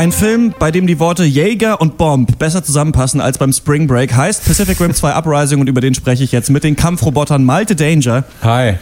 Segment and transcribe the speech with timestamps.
[0.00, 4.16] Ein Film, bei dem die Worte Jäger und Bomb besser zusammenpassen als beim Spring Break,
[4.16, 7.76] heißt Pacific Rim 2 Uprising und über den spreche ich jetzt mit den Kampfrobotern Malte
[7.76, 8.24] Danger.
[8.42, 8.78] Hi.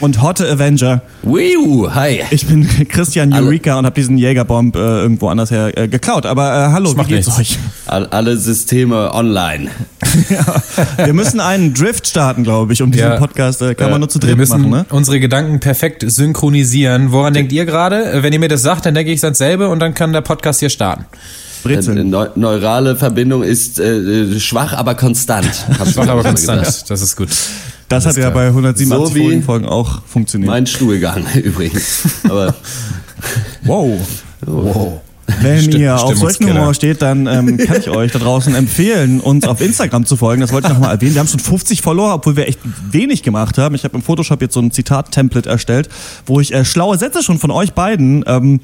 [0.00, 1.02] Und Hotte Avenger.
[1.22, 2.22] Wiu, hi.
[2.30, 6.26] Ich bin Christian Eureka und habe diesen Jägerbomb äh, irgendwo anders her äh, geklaut.
[6.26, 7.54] Aber äh, hallo, wie geht's nichts.
[7.54, 7.58] euch?
[7.86, 9.70] All, alle Systeme online.
[10.30, 14.00] ja, wir müssen einen Drift starten, glaube ich, um diesen ja, Podcast äh, kann man
[14.00, 14.70] nur zu dritt wir müssen machen.
[14.70, 14.86] Ne?
[14.90, 17.12] unsere Gedanken perfekt synchronisieren.
[17.12, 18.22] Woran denkt ihr gerade?
[18.22, 20.60] Wenn ihr mir das sagt, dann denke ich ans selbe und dann kann der Podcast
[20.60, 21.04] hier starten.
[21.62, 22.10] Brezeln.
[22.10, 25.48] Neu neurale Verbindung ist äh, schwach, aber konstant.
[25.92, 26.90] schwach, aber konstant.
[26.90, 27.30] Das ist gut.
[27.94, 30.50] Das hat ja bei 187 so Folgen auch funktioniert.
[30.50, 32.02] Mein Stuhlgang übrigens.
[32.24, 32.54] Aber
[33.62, 33.98] wow.
[34.46, 35.00] Wow.
[35.40, 39.46] Wenn ihr auf solchen Humor steht, dann ähm, kann ich euch da draußen empfehlen, uns
[39.46, 40.40] auf Instagram zu folgen.
[40.40, 41.14] Das wollte ich nochmal erwähnen.
[41.14, 42.58] Wir haben schon 50 Follower, obwohl wir echt
[42.90, 43.74] wenig gemacht haben.
[43.74, 45.88] Ich habe im Photoshop jetzt so ein Zitat-Template erstellt,
[46.26, 48.60] wo ich äh, schlaue Sätze schon von euch beiden ähm,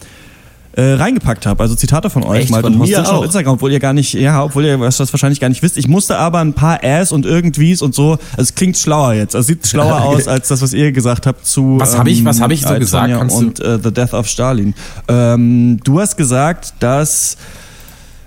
[0.81, 1.63] äh, reingepackt habe.
[1.63, 2.51] Also Zitate von euch Echt?
[2.51, 3.19] mal von mir auch.
[3.19, 5.77] auf Instagram, obwohl ihr gar nicht, ja, obwohl ihr das wahrscheinlich gar nicht wisst.
[5.77, 8.13] Ich musste aber ein paar Äs und irgendwies und so.
[8.13, 9.37] Also es klingt schlauer jetzt.
[9.37, 11.79] Also es sieht schlauer aus als das, was ihr gesagt habt zu.
[11.79, 13.13] Was habe ich, was habe ich so ähm, gesagt?
[13.13, 14.75] Kannst und äh, The Death of Stalin.
[15.09, 17.37] Ähm, du hast gesagt, dass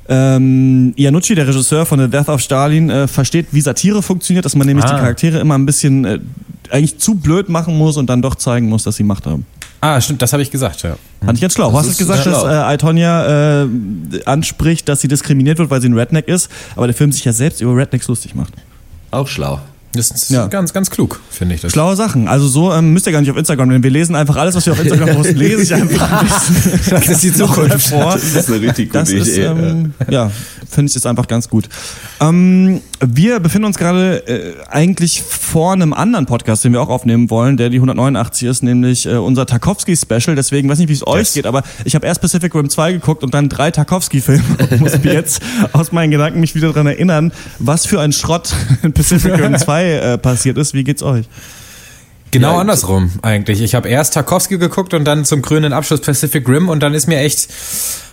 [0.07, 4.55] ähm, Iannucci, der Regisseur von The Death of Stalin, äh, versteht, wie Satire funktioniert, dass
[4.55, 4.89] man nämlich ah.
[4.89, 6.19] die Charaktere immer ein bisschen äh,
[6.73, 9.45] eigentlich zu blöd machen muss und dann doch zeigen muss, dass sie Macht haben.
[9.79, 10.95] Ah, stimmt, das habe ich gesagt, ja.
[11.23, 11.71] Fand ich ganz schlau.
[11.71, 13.67] Das du hast gesagt, dass äh, Aitonia äh,
[14.25, 17.33] anspricht, dass sie diskriminiert wird, weil sie ein Redneck ist, aber der Film sich ja
[17.33, 18.53] selbst über Rednecks lustig macht.
[19.11, 19.59] Auch schlau.
[19.93, 20.47] Das ist ja.
[20.47, 21.61] ganz, ganz klug, finde ich.
[21.61, 21.71] Das.
[21.71, 22.27] Schlaue Sachen.
[22.27, 24.65] Also so ähm, müsst ihr gar nicht auf Instagram, denn wir lesen einfach alles, was
[24.65, 26.23] wir auf Instagram posten, lese ich einfach.
[26.89, 27.89] das ist die Zukunft.
[27.89, 28.13] Vor.
[28.13, 29.19] Das ist eine richtig gute das Idee.
[29.19, 30.31] Ist, ähm, ja,
[30.69, 31.69] finde ich jetzt einfach ganz gut.
[32.19, 37.29] Ähm, wir befinden uns gerade äh, eigentlich vor einem anderen Podcast, den wir auch aufnehmen
[37.29, 40.35] wollen, der die 189 ist, nämlich äh, unser Tarkovsky-Special.
[40.35, 43.23] Deswegen weiß nicht, wie es euch geht, aber ich habe erst Pacific Rim 2 geguckt
[43.23, 45.41] und dann drei Tarkovsky-Filme und muss jetzt
[45.73, 49.82] aus meinen Gedanken mich wieder daran erinnern, was für ein Schrott in Pacific Rim 2
[49.83, 50.73] äh, passiert ist.
[50.73, 51.25] Wie geht's euch?
[52.33, 53.61] Genau ja, andersrum eigentlich.
[53.61, 57.05] Ich habe erst Tarkovsky geguckt und dann zum krönenden Abschluss Pacific Rim und dann ist
[57.05, 57.47] mir echt,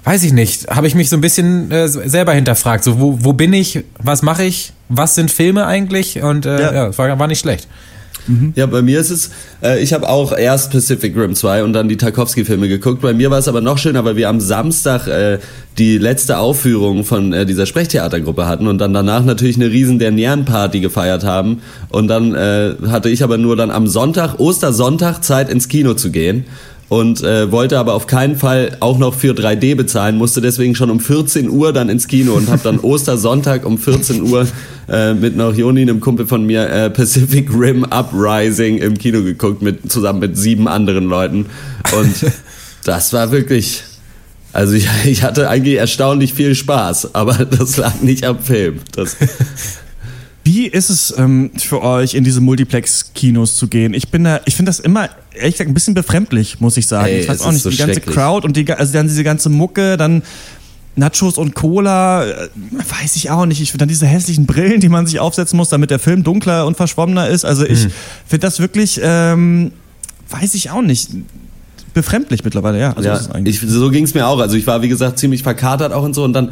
[0.04, 2.84] weiß ich nicht, habe ich mich so ein bisschen äh, selber hinterfragt.
[2.84, 3.82] So, wo, wo bin ich?
[3.98, 4.74] Was mache ich?
[4.90, 6.22] Was sind Filme eigentlich?
[6.22, 7.66] Und äh, ja, ja war, war nicht schlecht.
[8.30, 8.52] Mhm.
[8.54, 9.30] Ja, bei mir ist es,
[9.62, 13.02] äh, ich habe auch erst Pacific Rim 2 und dann die Tarkovsky-Filme geguckt.
[13.02, 15.38] Bei mir war es aber noch schöner, weil wir am Samstag äh,
[15.78, 20.80] die letzte Aufführung von äh, dieser Sprechtheatergruppe hatten und dann danach natürlich eine riesen Dernieren-Party
[20.80, 21.60] gefeiert haben.
[21.88, 26.10] Und dann äh, hatte ich aber nur dann am Sonntag, Ostersonntag, Zeit ins Kino zu
[26.10, 26.44] gehen
[26.90, 30.90] und äh, wollte aber auf keinen Fall auch noch für 3D bezahlen, musste deswegen schon
[30.90, 34.46] um 14 Uhr dann ins Kino und habe dann Ostersonntag um 14 Uhr
[34.88, 39.62] äh, mit noch Joni, einem Kumpel von mir, äh, Pacific Rim Uprising im Kino geguckt,
[39.62, 41.46] mit, zusammen mit sieben anderen Leuten.
[41.96, 42.32] Und
[42.84, 43.84] das war wirklich
[44.52, 48.80] also ich, ich hatte eigentlich erstaunlich viel Spaß, aber das lag nicht am Film.
[48.90, 49.16] Das
[50.42, 53.92] Wie ist es ähm, für euch, in diese Multiplex-Kinos zu gehen?
[53.92, 57.08] Ich bin da, ich finde das immer ehrlich gesagt ein bisschen befremdlich, muss ich sagen.
[57.08, 59.48] Ey, ich weiß auch nicht, so die ganze Crowd und die, also dann diese ganze
[59.50, 60.22] Mucke, dann
[60.96, 63.60] Nachos und Cola, äh, weiß ich auch nicht.
[63.60, 66.66] Ich finde dann diese hässlichen Brillen, die man sich aufsetzen muss, damit der Film dunkler
[66.66, 67.44] und verschwommener ist.
[67.44, 67.92] Also ich hm.
[68.26, 69.72] finde das wirklich, ähm,
[70.30, 71.10] weiß ich auch nicht
[71.94, 72.92] befremdlich mittlerweile, ja.
[72.92, 74.38] Also ja ich, so ging es mir auch.
[74.38, 76.50] Also ich war, wie gesagt, ziemlich verkatert auch und so und dann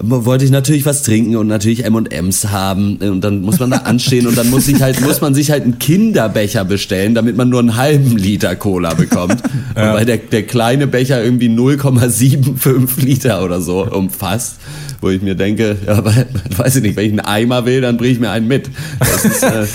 [0.00, 4.26] wollte ich natürlich was trinken und natürlich M&M's haben und dann muss man da anstehen
[4.26, 7.60] und dann muss ich halt muss man sich halt einen Kinderbecher bestellen, damit man nur
[7.60, 9.42] einen halben Liter Cola bekommt,
[9.76, 9.94] ja.
[9.94, 14.56] weil der der kleine Becher irgendwie 0,75 Liter oder so umfasst,
[15.00, 16.02] wo ich mir denke, ja,
[16.56, 18.70] weiß ich nicht, wenn ich einen Eimer will, dann bringe ich mir einen mit.
[19.00, 19.66] Das ist, äh,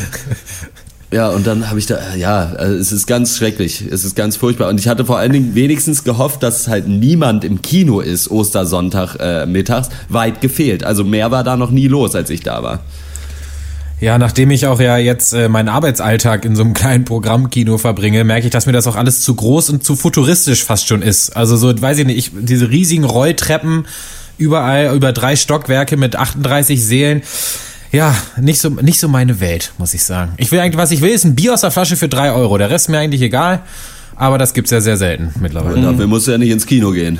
[1.13, 4.35] ja, und dann habe ich da, ja, also es ist ganz schrecklich, es ist ganz
[4.35, 4.69] furchtbar.
[4.69, 9.17] Und ich hatte vor allen Dingen wenigstens gehofft, dass halt niemand im Kino ist, Ostersonntag
[9.19, 10.83] äh, mittags, weit gefehlt.
[10.83, 12.79] Also mehr war da noch nie los, als ich da war.
[14.01, 18.23] Ja, nachdem ich auch ja jetzt äh, meinen Arbeitsalltag in so einem kleinen Programmkino verbringe,
[18.23, 21.37] merke ich, dass mir das auch alles zu groß und zu futuristisch fast schon ist.
[21.37, 23.85] Also so, weiß ich nicht, ich, diese riesigen Rolltreppen
[24.39, 27.21] überall über drei Stockwerke mit 38 Seelen
[27.93, 30.33] ja, nicht so, nicht so meine Welt, muss ich sagen.
[30.37, 32.57] Ich will eigentlich, was ich will, ist ein Bier aus der Flasche für drei Euro.
[32.57, 33.61] Der Rest ist mir eigentlich egal.
[34.15, 35.75] Aber das gibt's ja sehr selten mittlerweile.
[35.75, 37.19] Und dafür musst du ja nicht ins Kino gehen.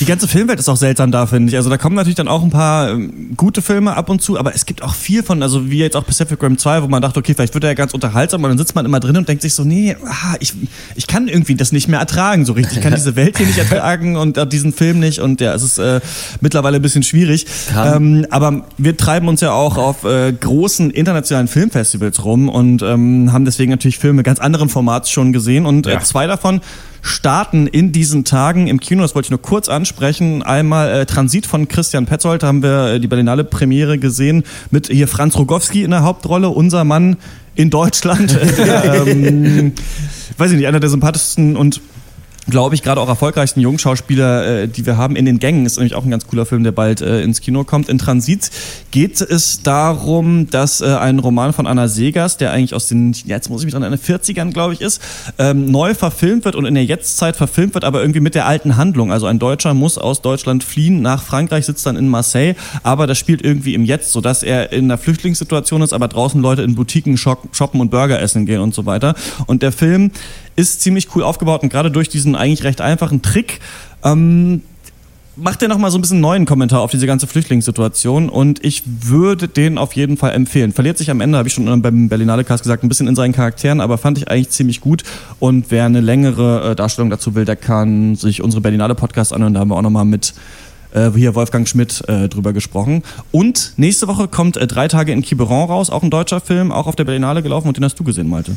[0.00, 1.56] Die ganze Filmwelt ist auch seltsam da, finde ich.
[1.56, 4.54] Also da kommen natürlich dann auch ein paar ähm, gute Filme ab und zu, aber
[4.54, 7.20] es gibt auch viel von, also wie jetzt auch Pacific Rim 2, wo man dachte,
[7.20, 9.42] okay, vielleicht wird er ja ganz unterhaltsam, und dann sitzt man immer drin und denkt
[9.42, 10.54] sich so, nee, ah, ich,
[10.96, 12.78] ich kann irgendwie das nicht mehr ertragen so richtig.
[12.78, 15.62] Ich kann diese Welt hier nicht ertragen und äh, diesen Film nicht und ja, es
[15.62, 16.00] ist äh,
[16.40, 17.46] mittlerweile ein bisschen schwierig.
[17.76, 23.32] Ähm, aber wir treiben uns ja auch auf äh, großen internationalen Filmfestivals rum und ähm,
[23.32, 26.00] haben deswegen natürlich Filme ganz anderen Formats schon schon gesehen und äh, ja.
[26.00, 26.60] zwei davon
[27.00, 29.02] starten in diesen Tagen im Kino.
[29.02, 30.42] Das wollte ich nur kurz ansprechen.
[30.42, 34.88] Einmal äh, Transit von Christian Petzold, da haben wir äh, die Berlinale Premiere gesehen mit
[34.88, 37.16] hier Franz Rogowski in der Hauptrolle, unser Mann
[37.54, 38.36] in Deutschland.
[38.58, 39.72] der, ähm,
[40.36, 41.80] weiß ich nicht, einer der sympathischsten und
[42.48, 45.66] glaube ich, gerade auch erfolgreichsten Jungschauspieler, äh, die wir haben in den Gängen.
[45.66, 47.88] Ist nämlich auch ein ganz cooler Film, der bald äh, ins Kino kommt.
[47.88, 48.50] In Transit
[48.90, 53.50] geht es darum, dass äh, ein Roman von Anna Segers, der eigentlich aus den, jetzt
[53.50, 55.02] muss ich mich dran erinnern, 40ern, glaube ich, ist,
[55.38, 58.76] ähm, neu verfilmt wird und in der Jetztzeit verfilmt wird, aber irgendwie mit der alten
[58.76, 59.12] Handlung.
[59.12, 63.18] Also ein Deutscher muss aus Deutschland fliehen nach Frankreich, sitzt dann in Marseille, aber das
[63.18, 67.16] spielt irgendwie im Jetzt, sodass er in einer Flüchtlingssituation ist, aber draußen Leute in Boutiquen
[67.16, 69.14] shoppen und Burger essen gehen und so weiter.
[69.46, 70.12] Und der Film
[70.58, 73.60] ist ziemlich cool aufgebaut und gerade durch diesen eigentlich recht einfachen Trick
[74.02, 74.62] ähm,
[75.36, 79.46] macht er nochmal so ein bisschen neuen Kommentar auf diese ganze Flüchtlingssituation und ich würde
[79.46, 80.72] den auf jeden Fall empfehlen.
[80.72, 83.32] Verliert sich am Ende, habe ich schon beim Berlinale Cast gesagt, ein bisschen in seinen
[83.32, 85.04] Charakteren, aber fand ich eigentlich ziemlich gut
[85.38, 89.54] und wer eine längere äh, Darstellung dazu will, der kann sich unsere Berlinale Podcast anhören,
[89.54, 90.34] da haben wir auch nochmal mit
[90.92, 93.04] äh, hier Wolfgang Schmidt äh, drüber gesprochen.
[93.30, 96.88] Und nächste Woche kommt äh, drei Tage in Quiberon raus, auch ein deutscher Film, auch
[96.88, 98.56] auf der Berlinale gelaufen und den hast du gesehen, Malte.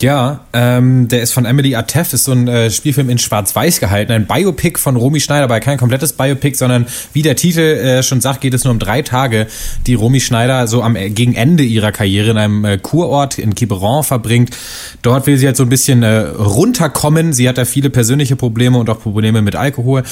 [0.00, 4.12] Ja, ähm, der ist von Emily Atef, ist so ein äh, Spielfilm in Schwarz-Weiß gehalten,
[4.12, 8.20] ein Biopic von Romy Schneider, aber kein komplettes Biopic, sondern wie der Titel äh, schon
[8.20, 9.48] sagt, geht es nur um drei Tage,
[9.88, 13.56] die Romy Schneider so am äh, gegen Ende ihrer Karriere in einem äh, Kurort in
[13.56, 14.50] Quiberon verbringt.
[15.02, 17.32] Dort will sie halt so ein bisschen äh, runterkommen.
[17.32, 20.04] Sie hat da viele persönliche Probleme und auch Probleme mit Alkohol.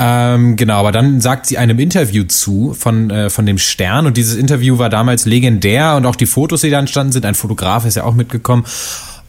[0.00, 4.16] Ähm, genau, aber dann sagt sie einem Interview zu von, äh, von dem Stern und
[4.16, 7.84] dieses Interview war damals legendär und auch die Fotos, die da entstanden sind, ein Fotograf
[7.84, 8.64] ist ja auch mitgekommen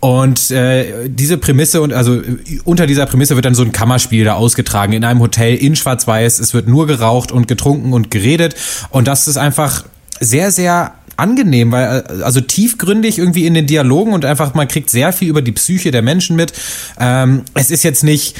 [0.03, 2.21] und äh, diese Prämisse und also
[2.65, 6.39] unter dieser Prämisse wird dann so ein Kammerspiel da ausgetragen in einem Hotel in Schwarz-Weiß.
[6.39, 8.53] Es wird nur geraucht und getrunken und geredet.
[8.89, 9.85] Und das ist einfach
[10.19, 15.13] sehr, sehr angenehm, weil also tiefgründig irgendwie in den Dialogen und einfach man kriegt sehr
[15.13, 16.51] viel über die Psyche der Menschen mit.
[16.99, 18.35] Ähm, es ist jetzt nicht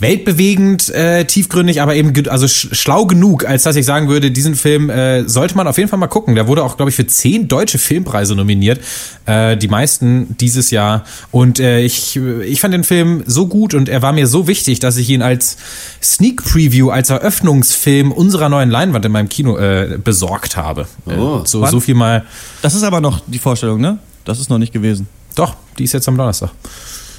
[0.00, 4.90] weltbewegend, äh, tiefgründig, aber eben also schlau genug, als dass ich sagen würde, diesen Film
[4.90, 6.34] äh, sollte man auf jeden Fall mal gucken.
[6.34, 8.80] Der wurde auch, glaube ich, für zehn deutsche Filmpreise nominiert,
[9.26, 11.04] äh, die meisten dieses Jahr.
[11.30, 14.78] Und äh, ich, ich fand den Film so gut und er war mir so wichtig,
[14.78, 15.56] dass ich ihn als
[16.02, 20.86] Sneak Preview, als Eröffnungsfilm unserer neuen Leinwand in meinem Kino äh, besorgt habe.
[21.06, 22.24] Äh, oh, so, so viel mal.
[22.62, 23.98] Das ist aber noch die Vorstellung, ne?
[24.24, 25.08] Das ist noch nicht gewesen.
[25.34, 26.50] Doch, die ist jetzt am Donnerstag.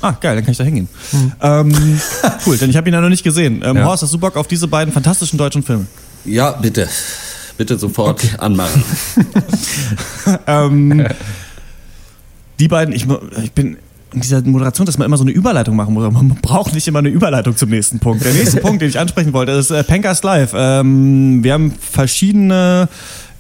[0.01, 0.87] Ah, geil, dann kann ich da hingehen.
[1.11, 1.31] Mhm.
[1.41, 2.01] Ähm,
[2.45, 3.61] cool, denn ich habe ihn ja noch nicht gesehen.
[3.63, 3.85] Ähm, ja.
[3.85, 5.85] Horst, hast du Bock auf diese beiden fantastischen deutschen Filme?
[6.25, 6.87] Ja, bitte.
[7.57, 8.35] Bitte sofort okay.
[8.37, 8.83] anmachen.
[10.47, 11.07] ähm,
[12.59, 13.05] die beiden, ich,
[13.43, 13.77] ich bin
[14.13, 16.11] in dieser Moderation, dass man immer so eine Überleitung machen muss.
[16.11, 18.25] Man braucht nicht immer eine Überleitung zum nächsten Punkt.
[18.25, 20.53] Der nächste Punkt, den ich ansprechen wollte, ist äh, Pankers Live.
[20.55, 22.89] Ähm, wir haben verschiedene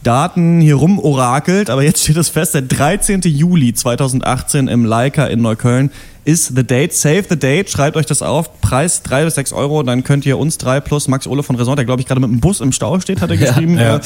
[0.03, 3.21] Daten hier rum orakelt, aber jetzt steht es fest, der 13.
[3.21, 5.91] Juli 2018 im Leica in Neukölln
[6.25, 6.93] ist the date.
[6.93, 8.61] Save the date, schreibt euch das auf.
[8.61, 11.75] Preis drei bis sechs Euro, dann könnt ihr uns drei plus Max Ole von Raison,
[11.75, 13.95] der glaube ich gerade mit dem Bus im Stau steht, hat er geschrieben, ja, ja.
[13.97, 14.01] Äh,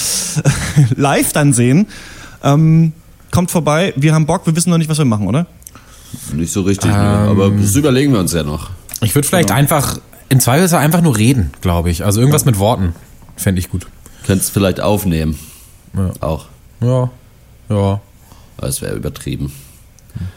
[0.96, 1.88] live dann sehen.
[2.44, 2.94] Ähm,
[3.32, 5.48] kommt vorbei, wir haben Bock, wir wissen noch nicht, was wir machen, oder?
[6.34, 7.28] Nicht so richtig, ähm, ne?
[7.30, 8.70] aber das überlegen wir uns ja noch.
[9.02, 9.60] Ich würde vielleicht genau.
[9.60, 10.00] einfach,
[10.30, 12.06] im Zweifelsfall einfach nur reden, glaube ich.
[12.06, 12.52] Also irgendwas ja.
[12.52, 12.94] mit Worten
[13.36, 13.88] fände ich gut.
[14.26, 15.38] Könntest vielleicht aufnehmen.
[15.96, 16.12] Ja.
[16.22, 16.46] Auch.
[16.82, 17.10] Ja.
[17.70, 18.02] Ja.
[18.58, 19.52] Das wäre übertrieben.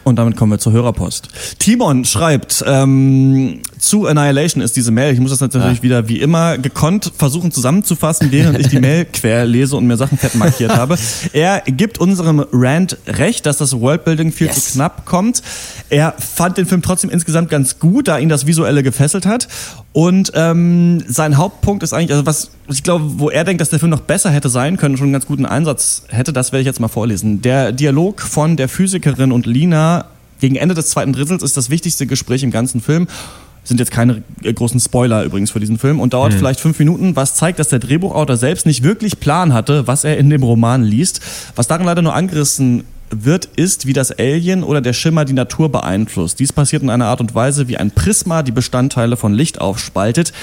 [0.03, 1.29] Und damit kommen wir zur Hörerpost.
[1.59, 5.13] Timon schreibt, ähm, zu Annihilation ist diese Mail.
[5.13, 5.83] Ich muss das natürlich ja.
[5.83, 10.17] wieder wie immer gekonnt versuchen zusammenzufassen, während ich die Mail quer lese und mir Sachen
[10.17, 10.97] fett markiert habe.
[11.33, 14.65] Er gibt unserem Rant recht, dass das Worldbuilding viel yes.
[14.65, 15.41] zu knapp kommt.
[15.89, 19.47] Er fand den Film trotzdem insgesamt ganz gut, da ihn das Visuelle gefesselt hat.
[19.93, 23.79] Und ähm, sein Hauptpunkt ist eigentlich, also was ich glaube, wo er denkt, dass der
[23.79, 26.67] Film noch besser hätte sein können, schon einen ganz guten Einsatz hätte, das werde ich
[26.67, 27.41] jetzt mal vorlesen.
[27.41, 30.05] Der Dialog von der Physikerin und Lina
[30.39, 33.07] gegen Ende des zweiten Drittels ist das wichtigste Gespräch im ganzen Film
[33.67, 36.37] sind jetzt keine äh, großen Spoiler übrigens für diesen Film und dauert mhm.
[36.37, 40.17] vielleicht fünf Minuten, was zeigt, dass der Drehbuchautor selbst nicht wirklich Plan hatte, was er
[40.17, 41.21] in dem Roman liest.
[41.55, 45.71] Was darin leider nur angerissen wird, ist, wie das Alien oder der Schimmer die Natur
[45.71, 46.39] beeinflusst.
[46.39, 50.33] Dies passiert in einer Art und Weise, wie ein Prisma die Bestandteile von Licht aufspaltet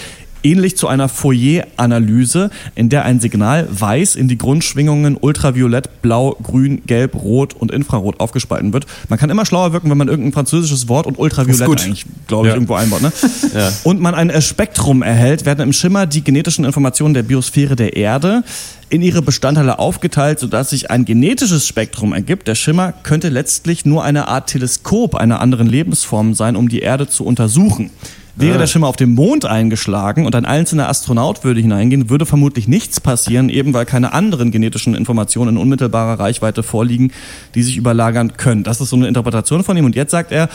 [0.45, 6.83] ähnlich zu einer Fourier-Analyse, in der ein Signal weiß in die Grundschwingungen Ultraviolett, Blau, Grün,
[6.87, 8.87] Gelb, Rot und Infrarot aufgespalten wird.
[9.09, 12.51] Man kann immer schlauer wirken, wenn man irgendein französisches Wort und Ultraviolett eigentlich, glaube ich,
[12.51, 12.55] ja.
[12.55, 13.03] irgendwo einbaut.
[13.03, 13.13] Ne?
[13.55, 13.73] ja.
[13.83, 18.45] Und man ein Spektrum erhält, werden im Schimmer die genetischen Informationen der Biosphäre der Erde
[18.91, 22.47] in ihre Bestandteile aufgeteilt, sodass sich ein genetisches Spektrum ergibt.
[22.47, 27.09] Der Schimmer könnte letztlich nur eine Art Teleskop einer anderen Lebensform sein, um die Erde
[27.09, 27.91] zu untersuchen.
[28.37, 28.59] Wäre ah.
[28.59, 33.01] der Schimmer auf dem Mond eingeschlagen und ein einzelner Astronaut würde hineingehen, würde vermutlich nichts
[33.01, 37.13] passieren, eben weil keine anderen genetischen Informationen in unmittelbarer Reichweite vorliegen,
[37.55, 38.65] die sich überlagern können.
[38.65, 39.85] Das ist so eine Interpretation von ihm.
[39.85, 40.49] Und jetzt sagt er,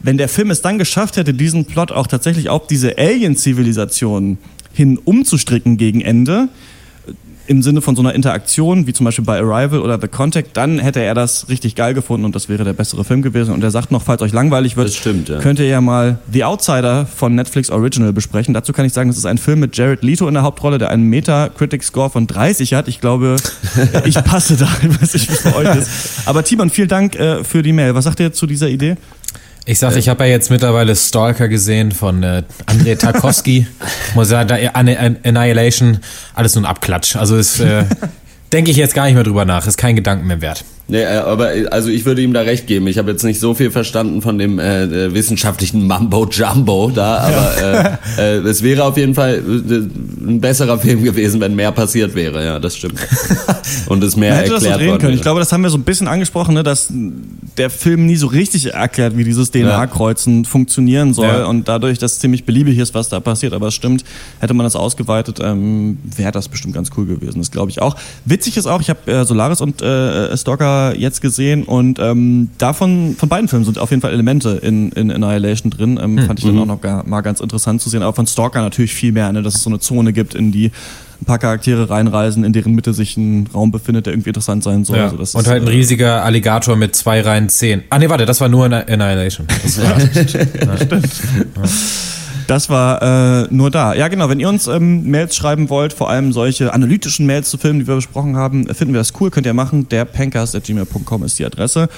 [0.00, 4.38] wenn der Film es dann geschafft hätte, diesen Plot auch tatsächlich auf diese Alien-Zivilisation
[4.72, 6.48] hin umzustricken gegen Ende,
[7.46, 10.78] im Sinne von so einer Interaktion, wie zum Beispiel bei Arrival oder The Contact, dann
[10.78, 13.52] hätte er das richtig geil gefunden und das wäre der bessere Film gewesen.
[13.52, 15.38] Und er sagt noch, falls euch langweilig wird, stimmt, ja.
[15.38, 18.54] könnt ihr ja mal The Outsider von Netflix Original besprechen.
[18.54, 20.90] Dazu kann ich sagen, das ist ein Film mit Jared Leto in der Hauptrolle, der
[20.90, 22.88] einen Metacritic-Score von 30 hat.
[22.88, 23.36] Ich glaube,
[24.04, 25.90] ich passe da, ich wie es bei euch ist.
[26.26, 27.94] Aber Timon, vielen Dank äh, für die Mail.
[27.94, 28.96] Was sagt ihr zu dieser Idee?
[29.64, 33.66] Ich sag, ich habe ja jetzt mittlerweile Stalker gesehen von äh, Andrei Tarkovsky.
[34.14, 35.98] Muss sagen, da Annihilation,
[36.34, 37.14] alles nur ein Abklatsch.
[37.14, 37.84] Also ist, äh,
[38.52, 39.66] denke ich jetzt gar nicht mehr drüber nach.
[39.66, 40.64] Ist kein Gedanken mehr wert.
[40.92, 42.86] Nee, äh, aber äh, also ich würde ihm da recht geben.
[42.86, 47.16] Ich habe jetzt nicht so viel verstanden von dem äh, äh wissenschaftlichen Mambo Jumbo da,
[47.16, 47.98] aber ja.
[48.18, 52.44] äh, äh, es wäre auf jeden Fall ein besserer Film gewesen, wenn mehr passiert wäre.
[52.44, 53.00] Ja, das stimmt.
[53.86, 55.14] Und es mehr erklärt das so drehen können.
[55.14, 56.92] Ich glaube, das haben wir so ein bisschen angesprochen, ne, dass
[57.56, 60.48] der Film nie so richtig erklärt, wie dieses DNA-Kreuzen ja.
[60.48, 61.46] funktionieren soll ja.
[61.46, 63.54] und dadurch, dass ziemlich beliebig ist, was da passiert.
[63.54, 64.04] Aber es stimmt,
[64.40, 67.38] hätte man das ausgeweitet, ähm, wäre das bestimmt ganz cool gewesen.
[67.38, 67.96] Das glaube ich auch.
[68.26, 69.80] Witzig ist auch, ich habe Solaris und
[70.90, 74.90] äh, jetzt gesehen und ähm, davon, von beiden Filmen sind auf jeden Fall Elemente in,
[74.92, 75.98] in Annihilation drin.
[76.02, 76.26] Ähm, hm.
[76.26, 76.70] Fand ich dann mhm.
[76.70, 78.02] auch noch mal ganz interessant zu sehen.
[78.02, 80.70] Aber von Stalker natürlich viel mehr, ne, dass es so eine Zone gibt, in die
[81.20, 84.84] ein paar Charaktere reinreisen, in deren Mitte sich ein Raum befindet, der irgendwie interessant sein
[84.84, 84.98] soll.
[84.98, 85.14] Ja.
[85.16, 87.84] Also und halt ein äh, riesiger Alligator mit zwei Reihen Zehen.
[87.90, 89.46] Ah nee, warte, das war nur Annihilation.
[89.62, 91.08] Das war, ja, stimmt.
[91.56, 91.62] Ja.
[92.46, 93.94] Das war äh, nur da.
[93.94, 94.28] Ja, genau.
[94.28, 97.86] Wenn ihr uns ähm, Mails schreiben wollt, vor allem solche analytischen Mails zu Filmen, die
[97.86, 99.30] wir besprochen haben, finden wir das cool.
[99.30, 99.88] Könnt ihr machen.
[99.88, 101.88] Der pancast.gmail.com ist die Adresse.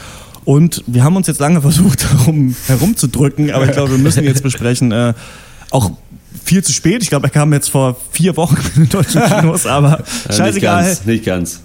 [0.45, 4.43] Und wir haben uns jetzt lange versucht, darum herumzudrücken, aber ich glaube, wir müssen jetzt
[4.43, 5.15] besprechen, äh,
[5.71, 5.91] auch
[6.45, 7.03] viel zu spät.
[7.03, 10.83] Ich glaube, er kam jetzt vor vier Wochen in den deutschen Kinos, aber ja, scheißegal.
[10.83, 11.61] Nicht ganz, nicht ganz.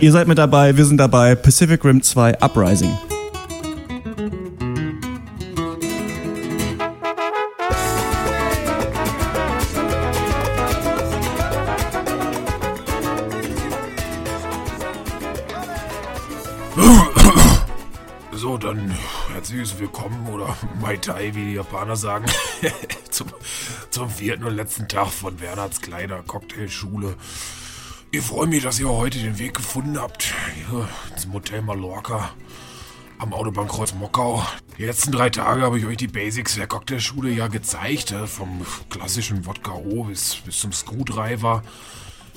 [0.00, 1.34] Ihr seid mit dabei, wir sind dabei.
[1.34, 2.96] Pacific Rim 2 Uprising.
[19.48, 22.26] Herzliches Willkommen oder Mai Tai, wie die Japaner sagen,
[23.10, 23.28] zum,
[23.88, 27.16] zum vierten und letzten Tag von Bernhards kleiner Cocktailschule.
[28.10, 30.86] Ich freue mich, dass ihr heute den Weg gefunden habt hier
[31.16, 32.28] zum Hotel Mallorca
[33.16, 34.44] am Autobahnkreuz Mockau.
[34.76, 39.46] Die letzten drei Tage habe ich euch die Basics der Cocktailschule ja gezeigt, vom klassischen
[39.46, 41.62] Wodka O bis, bis zum Screwdriver.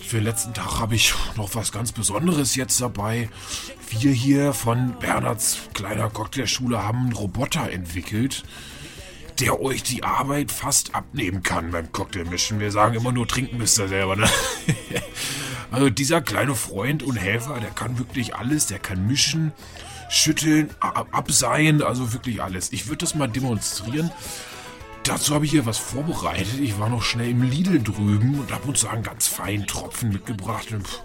[0.04, 3.30] Für den letzten Tag habe ich noch was ganz Besonderes jetzt dabei.
[3.90, 8.44] Wir hier von Bernhards kleiner Cocktailschule haben einen Roboter entwickelt,
[9.40, 12.60] der euch die Arbeit fast abnehmen kann beim Cocktailmischen.
[12.60, 14.30] Wir sagen immer nur, trinken müsst ihr selber, ne?
[15.72, 19.54] Also dieser kleine Freund und Helfer, der kann wirklich alles, der kann mischen,
[20.10, 22.74] schütteln, abseihen, also wirklich alles.
[22.74, 24.12] Ich würde das mal demonstrieren.
[25.04, 26.60] Dazu habe ich hier was vorbereitet.
[26.60, 30.72] Ich war noch schnell im Lidl drüben und habe uns einen ganz feinen Tropfen mitgebracht.
[30.72, 31.02] Und, pff,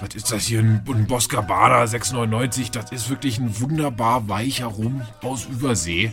[0.00, 0.60] was ist das hier?
[0.60, 2.70] Ein, ein Bosca Bada 6,99.
[2.70, 6.12] Das ist wirklich ein wunderbar weicher Rum aus Übersee.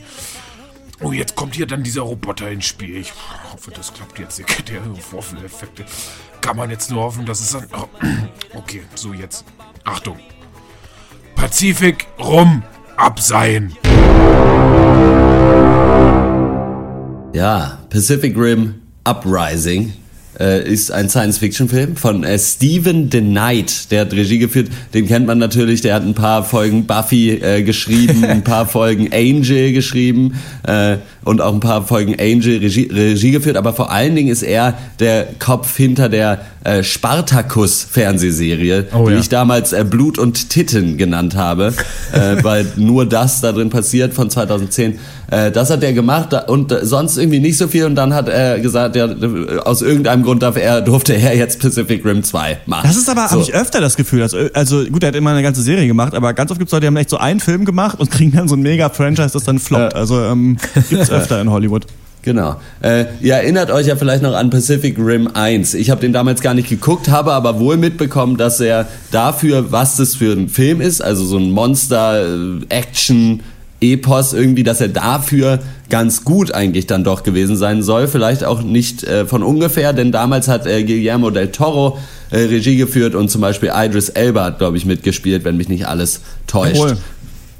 [1.01, 2.97] Oh, jetzt kommt hier dann dieser Roboter ins Spiel.
[2.97, 3.13] Ich
[3.51, 4.39] hoffe, das klappt jetzt.
[4.39, 5.85] Ihr kennt ja Vorführeffekte.
[6.41, 7.67] Kann man jetzt nur hoffen, dass es dann...
[7.74, 9.45] Oh, okay, so jetzt.
[9.83, 10.17] Achtung.
[11.35, 12.63] Pazifik rum
[12.97, 13.75] abseien.
[17.36, 19.92] Ja, Pacific Rim Uprising
[20.39, 23.92] äh, ist ein Science-Fiction-Film von äh, Stephen The Knight.
[23.92, 24.70] Der hat Regie geführt.
[24.94, 25.82] Den kennt man natürlich.
[25.82, 31.42] Der hat ein paar Folgen Buffy äh, geschrieben, ein paar Folgen Angel geschrieben äh, und
[31.42, 33.58] auch ein paar Folgen Angel Regie, Regie geführt.
[33.58, 39.20] Aber vor allen Dingen ist er der Kopf hinter der äh, Spartacus-Fernsehserie, oh, die ja.
[39.20, 41.74] ich damals äh, Blut und Titten genannt habe,
[42.44, 45.00] weil nur das da drin passiert von 2010.
[45.32, 47.86] Äh, das hat er gemacht und äh, sonst irgendwie nicht so viel.
[47.86, 49.08] Und dann hat er gesagt, ja,
[49.63, 52.88] aus irgendeinem Grund darf er, durfte er jetzt Pacific Rim 2 machen.
[52.88, 53.32] Das ist aber, so.
[53.32, 54.22] habe ich öfter das Gefühl.
[54.22, 56.74] Also, also gut, er hat immer eine ganze Serie gemacht, aber ganz oft gibt es
[56.74, 59.44] Leute, die haben echt so einen Film gemacht und kriegen dann so ein Mega-Franchise, das
[59.44, 59.94] dann floppt.
[59.94, 59.98] Äh.
[59.98, 60.58] Also ähm,
[60.89, 61.86] gibt es öfter in Hollywood.
[62.22, 62.55] Genau.
[62.82, 65.75] Äh, ihr erinnert euch ja vielleicht noch an Pacific Rim 1.
[65.75, 69.96] Ich habe den damals gar nicht geguckt, habe aber wohl mitbekommen, dass er dafür, was
[69.98, 73.41] das für ein Film ist, also so ein Monster-Action-
[73.82, 78.08] Epos irgendwie, dass er dafür ganz gut eigentlich dann doch gewesen sein soll.
[78.08, 82.00] Vielleicht auch nicht äh, von ungefähr, denn damals hat äh, Guillermo del Toro
[82.32, 85.88] äh, Regie geführt und zum Beispiel Idris Elba hat, glaube ich, mitgespielt, wenn mich nicht
[85.88, 86.79] alles täuscht.
[86.79, 86.98] Cool.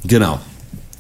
[0.06, 0.40] Genau.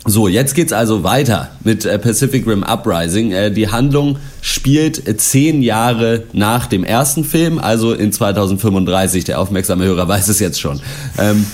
[0.07, 3.31] So, jetzt geht's also weiter mit äh, Pacific Rim Uprising.
[3.31, 9.23] Äh, die Handlung spielt zehn Jahre nach dem ersten Film, also in 2035.
[9.23, 10.79] Der aufmerksame Hörer weiß es jetzt schon.
[11.17, 11.47] Ähm,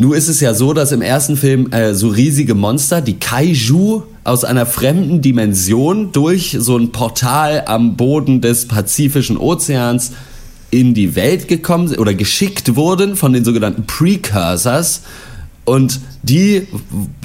[0.00, 4.04] Nun ist es ja so, dass im ersten Film äh, so riesige Monster, die Kaiju,
[4.24, 10.12] aus einer fremden Dimension durch so ein Portal am Boden des Pazifischen Ozeans
[10.70, 15.02] in die Welt gekommen sind oder geschickt wurden von den sogenannten Precursors
[15.64, 16.66] und die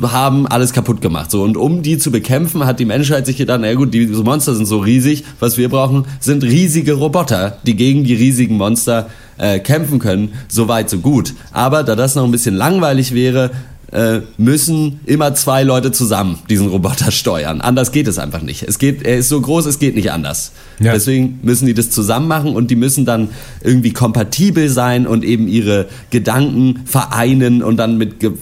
[0.01, 1.31] haben alles kaputt gemacht.
[1.31, 4.55] So, und um die zu bekämpfen, hat die Menschheit sich gedacht, na gut, diese Monster
[4.55, 9.59] sind so riesig, was wir brauchen, sind riesige Roboter, die gegen die riesigen Monster äh,
[9.59, 10.33] kämpfen können.
[10.47, 11.33] So weit, so gut.
[11.51, 13.51] Aber da das noch ein bisschen langweilig wäre,
[13.91, 17.61] äh, müssen immer zwei Leute zusammen diesen Roboter steuern.
[17.61, 18.63] Anders geht es einfach nicht.
[18.63, 20.51] Es geht, er ist so groß, es geht nicht anders.
[20.79, 20.93] Ja.
[20.93, 23.29] Deswegen müssen die das zusammen machen und die müssen dann
[23.61, 28.33] irgendwie kompatibel sein und eben ihre Gedanken vereinen und dann mit ge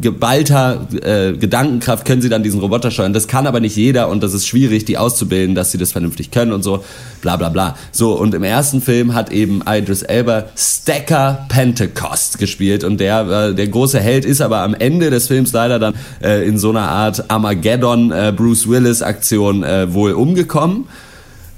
[0.00, 3.12] geballter äh, Gedankenkraft können sie dann diesen Roboter steuern.
[3.12, 6.30] Das kann aber nicht jeder und das ist schwierig, die auszubilden, dass sie das vernünftig
[6.30, 6.84] können und so.
[7.20, 7.76] Bla bla bla.
[7.90, 13.54] So, und im ersten Film hat eben Idris Elba Stacker Pentecost gespielt und der, äh,
[13.54, 16.70] der große Held ist aber am Ende Ende des Films leider dann äh, in so
[16.70, 20.84] einer Art Armageddon äh, Bruce Willis Aktion äh, wohl umgekommen.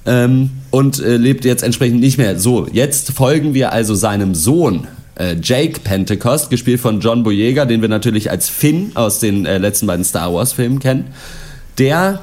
[0.07, 2.38] Ähm, und äh, lebt jetzt entsprechend nicht mehr.
[2.38, 7.81] So, jetzt folgen wir also seinem Sohn, äh, Jake Pentecost, gespielt von John Boyega, den
[7.81, 11.07] wir natürlich als Finn aus den äh, letzten beiden Star Wars Filmen kennen.
[11.79, 12.21] Der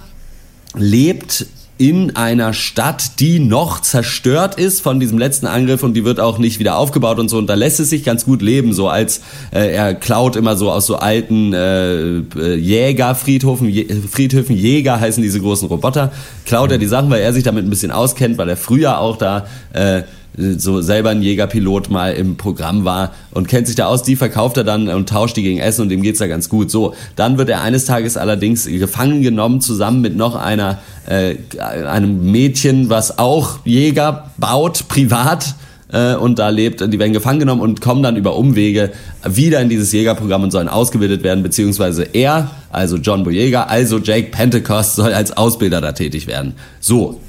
[0.76, 1.48] lebt
[1.82, 6.38] in einer Stadt, die noch zerstört ist von diesem letzten Angriff und die wird auch
[6.38, 7.40] nicht wieder aufgebaut und so.
[7.40, 9.22] Und da lässt es sich ganz gut leben, so als
[9.52, 13.74] äh, er klaut immer so aus so alten äh, äh Jägerfriedhöfen,
[14.08, 16.12] Friedhöfen, Jäger heißen diese großen Roboter,
[16.46, 19.18] klaut er die Sachen, weil er sich damit ein bisschen auskennt, weil er früher auch
[19.18, 20.04] da äh,
[20.38, 24.58] so selber ein Jägerpilot mal im Programm war und kennt sich da aus, die verkauft
[24.58, 26.72] er dann und tauscht die gegen Essen und dem geht's da ganz gut.
[26.72, 32.32] So, dann wird er eines Tages allerdings gefangen genommen zusammen mit noch einer äh, einem
[32.32, 35.56] Mädchen, was auch Jäger baut privat
[35.92, 36.82] äh, und da lebt.
[36.82, 38.92] Die werden gefangen genommen und kommen dann über Umwege
[39.28, 44.30] wieder in dieses Jägerprogramm und sollen ausgebildet werden, beziehungsweise er, also John Boyega, also Jake
[44.32, 46.54] Pentecost soll als Ausbilder da tätig werden.
[46.80, 47.20] So,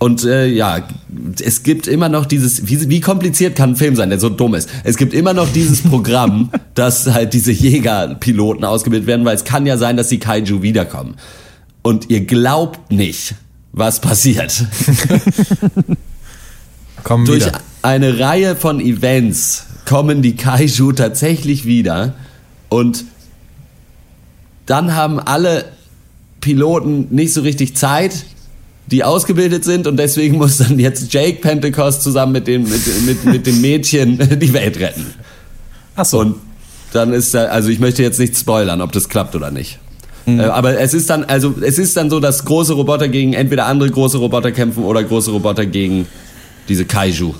[0.00, 0.78] und äh, ja,
[1.44, 4.54] es gibt immer noch dieses, wie, wie kompliziert kann ein Film sein, der so dumm
[4.54, 4.70] ist?
[4.82, 9.66] Es gibt immer noch dieses Programm, dass halt diese Jägerpiloten ausgebildet werden, weil es kann
[9.66, 11.16] ja sein, dass die Kaiju wiederkommen.
[11.82, 13.34] Und ihr glaubt nicht,
[13.72, 14.64] was passiert.
[17.04, 17.60] kommen Durch wieder.
[17.82, 22.14] eine Reihe von Events kommen die Kaiju tatsächlich wieder
[22.70, 23.04] und
[24.64, 25.66] dann haben alle
[26.40, 28.24] Piloten nicht so richtig Zeit,
[28.90, 33.24] die ausgebildet sind und deswegen muss dann jetzt Jake Pentecost zusammen mit dem, mit, mit,
[33.24, 35.06] mit dem Mädchen die Welt retten.
[35.96, 36.20] Ach so.
[36.20, 36.36] Und
[36.92, 39.78] dann ist da, also ich möchte jetzt nicht spoilern, ob das klappt oder nicht.
[40.26, 40.40] Mhm.
[40.40, 43.66] Äh, aber es ist dann, also es ist dann so, dass große Roboter gegen entweder
[43.66, 46.06] andere große Roboter kämpfen oder große Roboter gegen
[46.68, 47.34] diese Kaiju.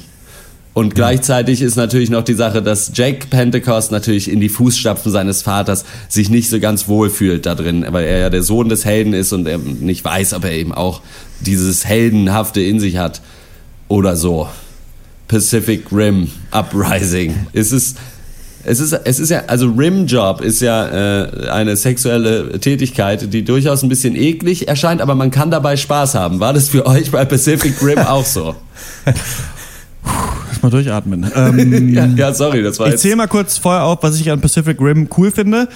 [0.72, 5.42] Und gleichzeitig ist natürlich noch die Sache, dass Jake Pentecost natürlich in die Fußstapfen seines
[5.42, 8.84] Vaters sich nicht so ganz wohl fühlt da drin, weil er ja der Sohn des
[8.84, 11.00] Helden ist und er nicht weiß, ob er eben auch
[11.40, 13.20] dieses Heldenhafte in sich hat
[13.88, 14.48] oder so.
[15.26, 17.46] Pacific Rim Uprising.
[17.52, 17.98] Es ist,
[18.62, 23.82] es ist, es ist ja, also Rimjob ist ja äh, eine sexuelle Tätigkeit, die durchaus
[23.82, 26.38] ein bisschen eklig erscheint, aber man kann dabei Spaß haben.
[26.38, 28.54] War das für euch bei Pacific Rim auch so?
[30.62, 31.30] Mal durchatmen.
[31.36, 34.40] Ähm, ja, ja, sorry, das war Ich zähle mal kurz vorher auf, was ich an
[34.40, 35.68] Pacific Rim cool finde.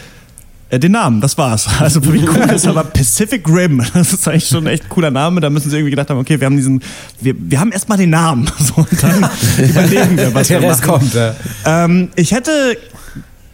[0.71, 1.69] Äh, den Namen, das war's.
[1.81, 3.83] Also wie cool ist aber Pacific Rim.
[3.95, 5.41] Das ist eigentlich schon ein echt cooler Name.
[5.41, 6.83] Da müssen sie irgendwie gedacht haben, okay, wir haben diesen,
[7.21, 8.51] wir, wir haben erstmal den Namen.
[8.59, 10.83] So, und dann überlegen wir, was Der wir machen.
[10.83, 11.35] kommt, ja.
[11.65, 12.77] ähm, ich hätte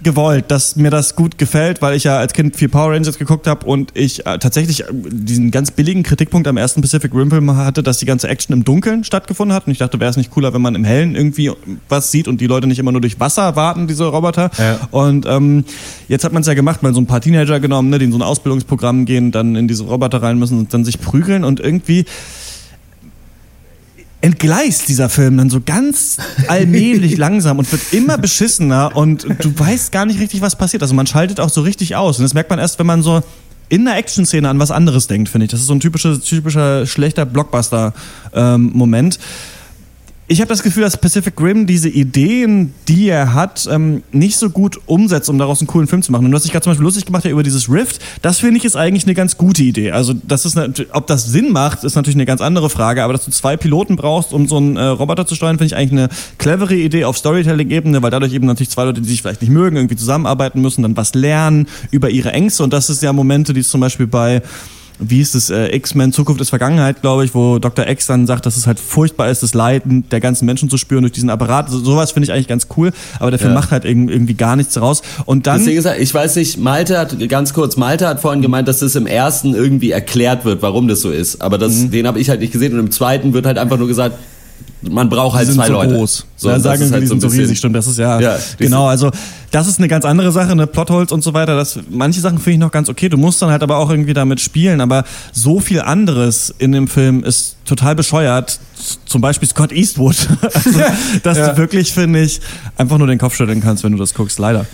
[0.02, 3.46] gewollt, dass mir das gut gefällt, weil ich ja als Kind viel Power Rangers geguckt
[3.46, 7.56] habe und ich äh, tatsächlich äh, diesen ganz billigen Kritikpunkt am ersten Pacific Rim Film
[7.56, 10.30] hatte, dass die ganze Action im Dunkeln stattgefunden hat und ich dachte, wäre es nicht
[10.30, 11.50] cooler, wenn man im Hellen irgendwie
[11.88, 14.50] was sieht und die Leute nicht immer nur durch Wasser warten, diese Roboter.
[14.58, 14.88] Ja.
[14.90, 15.64] Und ähm,
[16.08, 18.12] jetzt hat man es ja gemacht, mal so ein paar Teenager genommen, ne, die in
[18.12, 21.60] so ein Ausbildungsprogramm gehen, dann in diese Roboter rein müssen und dann sich prügeln und
[21.60, 22.04] irgendwie
[24.20, 29.92] entgleist dieser Film dann so ganz allmählich langsam und wird immer beschissener und du weißt
[29.92, 30.82] gar nicht richtig, was passiert.
[30.82, 33.22] Also man schaltet auch so richtig aus und das merkt man erst, wenn man so
[33.70, 35.50] in der Action-Szene an was anderes denkt, finde ich.
[35.50, 39.14] Das ist so ein typischer, typischer schlechter Blockbuster-Moment.
[39.14, 39.20] Ähm,
[40.30, 44.48] ich habe das Gefühl, dass Pacific Rim diese Ideen, die er hat, ähm, nicht so
[44.48, 46.24] gut umsetzt, um daraus einen coolen Film zu machen.
[46.24, 48.00] Und du hast dich gerade zum Beispiel lustig gemacht ja, über dieses Rift.
[48.22, 49.90] Das finde ich ist eigentlich eine ganz gute Idee.
[49.90, 53.02] Also das ist, eine, ob das Sinn macht, ist natürlich eine ganz andere Frage.
[53.02, 55.76] Aber dass du zwei Piloten brauchst, um so einen äh, Roboter zu steuern, finde ich
[55.76, 59.40] eigentlich eine clevere Idee auf Storytelling-Ebene, weil dadurch eben natürlich zwei Leute, die sich vielleicht
[59.40, 62.62] nicht mögen, irgendwie zusammenarbeiten müssen, dann was lernen über ihre Ängste.
[62.62, 64.42] Und das ist ja Momente, die es zum Beispiel bei
[65.00, 67.88] wie ist es, äh, X-Men Zukunft ist Vergangenheit, glaube ich, wo Dr.
[67.88, 71.02] X dann sagt, dass es halt furchtbar ist, das Leiden der ganzen Menschen zu spüren
[71.02, 71.70] durch diesen Apparat.
[71.70, 73.58] So, sowas finde ich eigentlich ganz cool, aber der Film ja.
[73.58, 75.02] macht halt irgendwie gar nichts raus.
[75.24, 75.58] Und dann.
[75.58, 78.94] Deswegen gesagt, ich weiß nicht, Malte hat, ganz kurz, Malte hat vorhin gemeint, dass das
[78.94, 81.40] im ersten irgendwie erklärt wird, warum das so ist.
[81.40, 81.90] Aber das, mhm.
[81.90, 84.16] den habe ich halt nicht gesehen und im zweiten wird halt einfach nur gesagt,
[84.82, 85.94] man braucht halt zwei so Leute.
[85.94, 86.26] Groß.
[86.36, 87.76] So, ja, sagen wir, halt die sind so riesig, stimmt.
[87.76, 88.86] Das ist ja, ja genau.
[88.86, 89.10] Also
[89.50, 91.56] das ist eine ganz andere Sache, eine Plotholz und so weiter.
[91.56, 93.08] Das, manche Sachen finde ich noch ganz okay.
[93.08, 94.80] Du musst dann halt aber auch irgendwie damit spielen.
[94.80, 98.58] Aber so viel anderes in dem Film ist total bescheuert.
[99.04, 100.16] Zum Beispiel Scott Eastwood.
[100.42, 100.80] also,
[101.22, 101.50] dass ja.
[101.50, 102.40] du wirklich finde ich
[102.76, 104.38] einfach nur den Kopf schütteln kannst, wenn du das guckst.
[104.38, 104.66] Leider.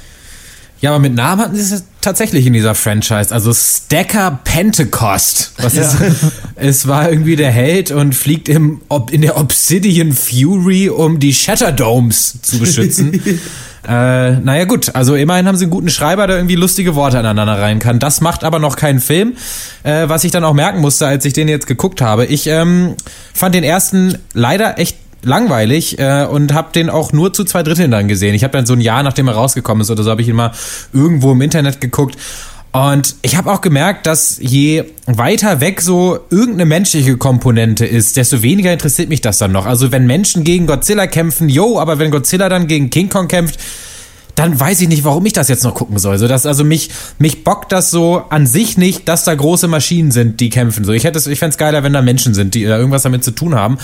[0.80, 3.32] Ja, aber mit Namen hatten sie es tatsächlich in dieser Franchise.
[3.32, 5.52] Also Stacker Pentecost.
[5.58, 5.82] Was ja.
[5.82, 5.96] ist?
[6.58, 12.38] Es war irgendwie der Held und fliegt im, in der Obsidian Fury, um die Shatterdomes
[12.40, 13.12] zu beschützen.
[13.86, 14.94] äh, naja, gut.
[14.94, 17.98] Also immerhin haben sie einen guten Schreiber, der irgendwie lustige Worte aneinander rein kann.
[17.98, 19.34] Das macht aber noch keinen Film.
[19.82, 22.24] Äh, was ich dann auch merken musste, als ich den jetzt geguckt habe.
[22.24, 22.94] Ich ähm,
[23.34, 27.90] fand den ersten leider echt langweilig äh, und habe den auch nur zu zwei Dritteln
[27.90, 28.34] dann gesehen.
[28.34, 30.36] Ich habe dann so ein Jahr, nachdem er rausgekommen ist oder so, habe ich ihn
[30.36, 30.52] mal
[30.92, 32.16] irgendwo im Internet geguckt.
[32.72, 38.42] Und ich habe auch gemerkt, dass je weiter weg so irgendeine menschliche Komponente ist, desto
[38.42, 39.64] weniger interessiert mich das dann noch.
[39.64, 43.58] Also wenn Menschen gegen Godzilla kämpfen, yo, aber wenn Godzilla dann gegen King Kong kämpft,
[44.36, 46.18] dann weiß ich nicht, warum ich das jetzt noch gucken soll.
[46.18, 50.10] So, dass, also mich, mich bockt das so an sich nicht, dass da große Maschinen
[50.10, 50.84] sind, die kämpfen.
[50.84, 53.24] So, ich hätte ich fände es geiler, wenn da Menschen sind, die da irgendwas damit
[53.24, 53.78] zu tun haben.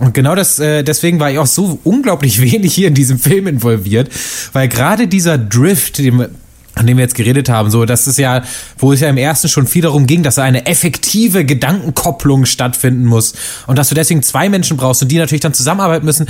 [0.00, 3.46] Und genau das, äh, deswegen war ich auch so unglaublich wenig hier in diesem Film
[3.46, 4.10] involviert,
[4.52, 6.26] weil gerade dieser Drift, den,
[6.74, 8.42] an dem wir jetzt geredet haben, so, das ist ja,
[8.78, 13.04] wo es ja im ersten schon viel darum ging, dass da eine effektive Gedankenkopplung stattfinden
[13.04, 13.34] muss
[13.68, 16.26] und dass du deswegen zwei Menschen brauchst und die natürlich dann zusammenarbeiten müssen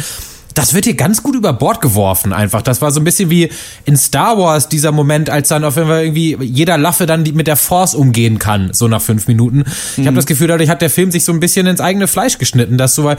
[0.55, 2.63] das wird hier ganz gut über Bord geworfen einfach.
[2.63, 3.51] Das war so ein bisschen wie
[3.85, 7.47] in Star Wars dieser Moment, als dann auf jeden Fall irgendwie jeder Laffe dann mit
[7.47, 9.65] der Force umgehen kann, so nach fünf Minuten.
[9.93, 10.07] Ich mhm.
[10.07, 12.79] habe das Gefühl, dadurch hat der Film sich so ein bisschen ins eigene Fleisch geschnitten,
[12.79, 13.17] dass so, weil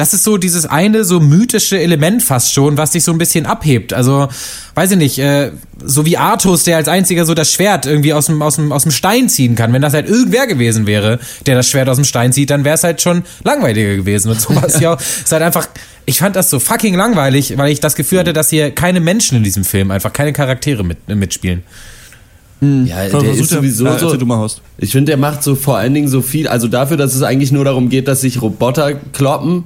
[0.00, 3.44] das ist so dieses eine so mythische Element fast schon, was sich so ein bisschen
[3.44, 3.92] abhebt.
[3.92, 4.28] Also,
[4.74, 5.50] weiß ich nicht, äh,
[5.84, 8.84] so wie Artus, der als einziger so das Schwert irgendwie aus dem, aus dem, aus
[8.84, 9.74] dem Stein ziehen kann.
[9.74, 12.76] Wenn das halt irgendwer gewesen wäre, der das Schwert aus dem Stein zieht, dann wäre
[12.76, 14.30] es halt schon langweiliger gewesen.
[14.30, 15.68] Und sowas ja ist halt einfach,
[16.06, 19.36] ich fand das so fucking langweilig, weil ich das Gefühl hatte, dass hier keine Menschen
[19.36, 21.62] in diesem Film, einfach keine Charaktere mit, mitspielen.
[22.60, 22.86] Hm.
[22.86, 24.16] Ja, der ist sowieso ja, so.
[24.78, 26.48] Ich finde, der macht so vor allen Dingen so viel.
[26.48, 29.64] Also dafür, dass es eigentlich nur darum geht, dass sich Roboter kloppen,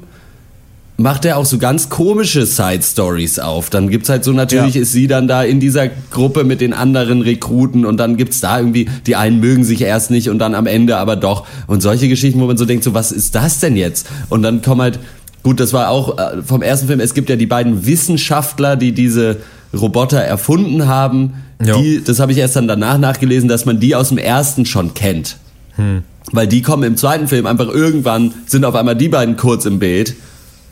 [0.96, 3.68] macht er auch so ganz komische Side-Stories auf.
[3.68, 4.82] Dann gibt's halt so, natürlich ja.
[4.82, 8.58] ist sie dann da in dieser Gruppe mit den anderen Rekruten und dann gibt's da
[8.58, 11.46] irgendwie, die einen mögen sich erst nicht und dann am Ende aber doch.
[11.66, 14.06] Und solche Geschichten, wo man so denkt, so was ist das denn jetzt?
[14.28, 15.00] Und dann kommen halt,
[15.42, 18.92] gut, das war auch äh, vom ersten Film, es gibt ja die beiden Wissenschaftler, die
[18.92, 19.38] diese
[19.76, 21.34] Roboter erfunden haben.
[21.60, 24.94] Die, das habe ich erst dann danach nachgelesen, dass man die aus dem ersten schon
[24.94, 25.38] kennt.
[25.76, 26.02] Hm.
[26.30, 29.78] Weil die kommen im zweiten Film einfach irgendwann, sind auf einmal die beiden kurz im
[29.78, 30.14] Bild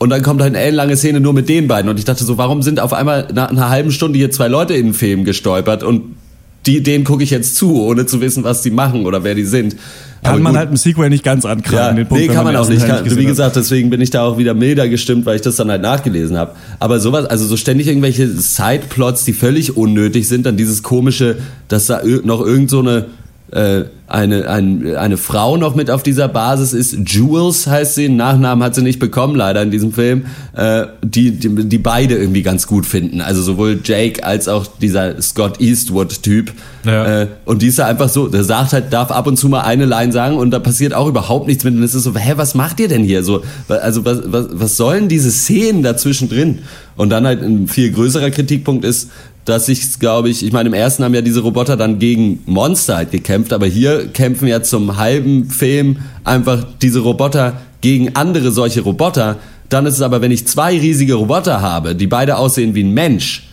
[0.03, 1.89] und dann kommt halt eine ellenlange Szene nur mit den beiden.
[1.89, 4.73] Und ich dachte so, warum sind auf einmal nach einer halben Stunde hier zwei Leute
[4.73, 6.17] in den Film gestolpert und
[6.65, 9.45] die, denen gucke ich jetzt zu, ohne zu wissen, was die machen oder wer die
[9.45, 9.77] sind.
[10.21, 11.77] Kann man halt im Sequel nicht ganz ankragen.
[11.97, 12.85] Ja, den Punkt, nee, kann man, auch nicht.
[12.85, 15.71] Kann, wie gesagt, deswegen bin ich da auch wieder milder gestimmt, weil ich das dann
[15.71, 16.51] halt nachgelesen habe.
[16.81, 21.37] Aber sowas, also so ständig irgendwelche Sideplots, die völlig unnötig sind, dann dieses komische,
[21.69, 23.05] dass da noch irgend so eine
[23.53, 27.09] äh, eine, ein, eine Frau noch mit auf dieser Basis ist.
[27.09, 31.49] Jules heißt sie, Nachnamen hat sie nicht bekommen, leider in diesem Film, äh, die, die,
[31.49, 33.21] die beide irgendwie ganz gut finden.
[33.21, 36.51] Also sowohl Jake als auch dieser Scott Eastwood-Typ.
[36.85, 37.21] Ja.
[37.21, 39.61] Äh, und die ist da einfach so, der sagt halt, darf ab und zu mal
[39.61, 41.75] eine Line sagen und da passiert auch überhaupt nichts mit.
[41.75, 43.23] Und es ist so, hä, was macht ihr denn hier?
[43.23, 46.59] So, also was, was, was sollen diese Szenen dazwischen drin?
[46.95, 49.09] Und dann halt ein viel größerer Kritikpunkt ist,
[49.45, 52.97] dass ich, glaube ich, ich meine, im ersten haben ja diese Roboter dann gegen Monster
[52.97, 58.81] halt gekämpft, aber hier kämpfen ja zum halben Film einfach diese Roboter gegen andere solche
[58.81, 59.37] Roboter.
[59.69, 62.93] Dann ist es aber, wenn ich zwei riesige Roboter habe, die beide aussehen wie ein
[62.93, 63.49] Mensch,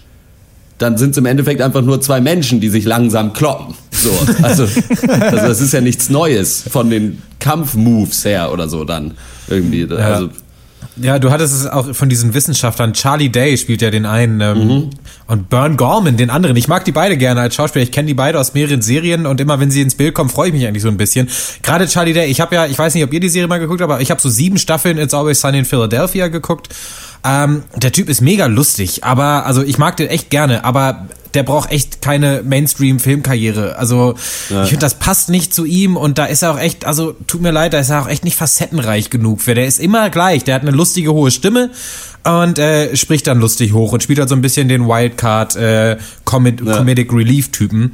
[0.79, 3.75] dann sind es im Endeffekt einfach nur zwei Menschen, die sich langsam kloppen.
[3.91, 4.11] So,
[4.43, 4.63] also,
[5.09, 9.13] also das ist ja nichts Neues von den Kampfmoves her oder so dann
[9.49, 9.85] irgendwie.
[9.85, 9.97] Ja.
[9.97, 10.31] Also
[10.97, 12.93] ja, du hattest es auch von diesen Wissenschaftlern.
[12.93, 14.91] Charlie Day spielt ja den einen ähm, mhm.
[15.27, 16.57] und Bern Gorman den anderen.
[16.57, 17.83] Ich mag die beide gerne als Schauspieler.
[17.83, 20.49] Ich kenne die beide aus mehreren Serien und immer wenn sie ins Bild kommen, freue
[20.49, 21.29] ich mich eigentlich so ein bisschen.
[21.63, 22.31] Gerade Charlie Day.
[22.31, 24.11] Ich habe ja, ich weiß nicht, ob ihr die Serie mal geguckt habt, aber ich
[24.11, 26.69] habe so sieben Staffeln It's Always Sunny in Philadelphia geguckt.
[27.25, 31.43] Ähm, der Typ ist mega lustig, aber also ich mag den echt gerne, aber der
[31.43, 33.77] braucht echt keine Mainstream-Filmkarriere.
[33.77, 34.15] Also
[34.49, 34.65] ja.
[34.65, 37.41] ich finde, das passt nicht zu ihm und da ist er auch echt, also tut
[37.41, 39.55] mir leid, da ist er auch echt nicht facettenreich genug für.
[39.55, 41.71] Der ist immer gleich, der hat eine lustige hohe Stimme
[42.25, 45.97] und äh, spricht dann lustig hoch und spielt halt so ein bisschen den Wildcard äh,
[46.25, 46.77] Comedic, ja.
[46.77, 47.93] Comedic Relief Typen.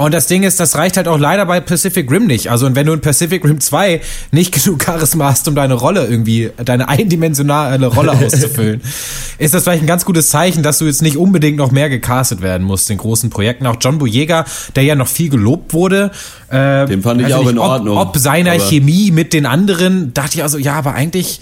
[0.00, 2.50] Und das Ding ist, das reicht halt auch leider bei Pacific Rim nicht.
[2.50, 6.06] Also, und wenn du in Pacific Rim 2 nicht genug Charisma hast, um deine Rolle
[6.06, 8.80] irgendwie, deine eindimensionale Rolle auszufüllen,
[9.38, 12.40] ist das vielleicht ein ganz gutes Zeichen, dass du jetzt nicht unbedingt noch mehr gecastet
[12.40, 13.66] werden musst in großen Projekten.
[13.66, 16.12] Auch John Boyega, der ja noch viel gelobt wurde.
[16.48, 17.98] Äh, Den fand ich auch nicht, in Ordnung.
[17.98, 21.40] Ob, ob seiner Chemie mit den anderen, dachte ich also, ja, aber eigentlich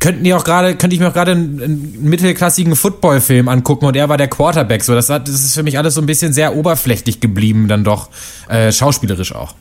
[0.00, 3.96] könnten die auch gerade, könnte ich mir auch gerade einen, einen mittelklassigen Footballfilm angucken und
[3.96, 4.84] er war der Quarterback.
[4.84, 7.84] So, das, hat, das ist für mich alles so ein bisschen sehr oberflächlich geblieben, dann
[7.84, 8.08] doch
[8.48, 9.54] äh, schauspielerisch auch.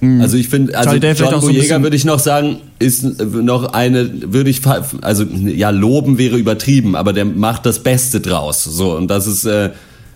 [0.00, 0.20] Mhm.
[0.20, 4.50] Also ich finde, also John Boyega so würde ich noch sagen, ist noch eine, würde
[4.50, 4.60] ich,
[5.00, 8.64] also ja, loben wäre übertrieben, aber der macht das Beste draus.
[8.64, 9.70] So und das ist, äh,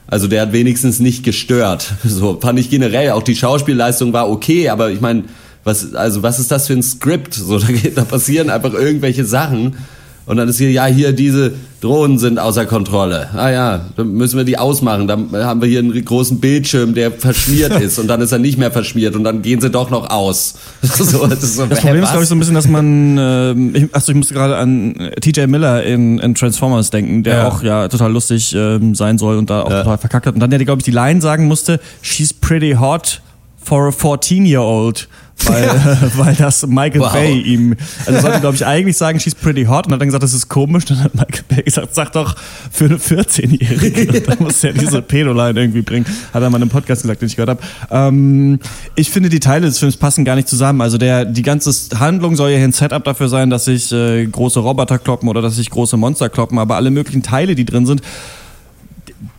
[0.09, 1.94] also der hat wenigstens nicht gestört.
[2.05, 3.11] So fand ich generell.
[3.11, 5.24] Auch die Schauspielleistung war okay, aber ich meine
[5.66, 7.35] was, also was ist das für ein Skript?
[7.35, 9.76] So, da, geht, da passieren einfach irgendwelche Sachen.
[10.24, 13.29] Und dann ist hier, ja, hier, diese Drohnen sind außer Kontrolle.
[13.35, 15.07] Ah ja, dann müssen wir die ausmachen.
[15.07, 18.59] Dann haben wir hier einen großen Bildschirm, der verschmiert ist und dann ist er nicht
[18.59, 20.55] mehr verschmiert und dann gehen sie doch noch aus.
[20.83, 23.94] so, das, so, das Problem ist, glaube ich, so ein bisschen, dass man, äh, ich,
[23.94, 27.48] achso, ich musste gerade an äh, TJ Miller in, in Transformers denken, der ja.
[27.48, 29.83] auch ja total lustig äh, sein soll und da auch ja.
[29.83, 30.35] total verkackt hat.
[30.35, 33.20] Und dann der, glaube ich, die Line sagen musste, she's pretty hot
[33.62, 35.09] for a 14-year-old
[35.44, 35.99] weil, ja.
[36.16, 37.12] weil das Michael wow.
[37.12, 40.22] Bay ihm, also sollte glaube ich eigentlich sagen, she's pretty hot und hat dann gesagt,
[40.22, 40.85] das ist komisch.
[40.87, 42.37] Dann hat Michael Bay gesagt, sag doch
[42.70, 44.20] für eine 14-Jährige.
[44.27, 46.07] da muss er diese Pedoline irgendwie bringen.
[46.33, 47.61] Hat er mal in einem Podcast gesagt, den ich gehört habe.
[47.90, 48.59] Ähm,
[48.94, 50.81] ich finde, die Teile des Films passen gar nicht zusammen.
[50.81, 54.61] Also der, die ganze Handlung soll ja ein Setup dafür sein, dass sich äh, große
[54.61, 58.03] Roboter kloppen oder dass sich große Monster kloppen, aber alle möglichen Teile, die drin sind,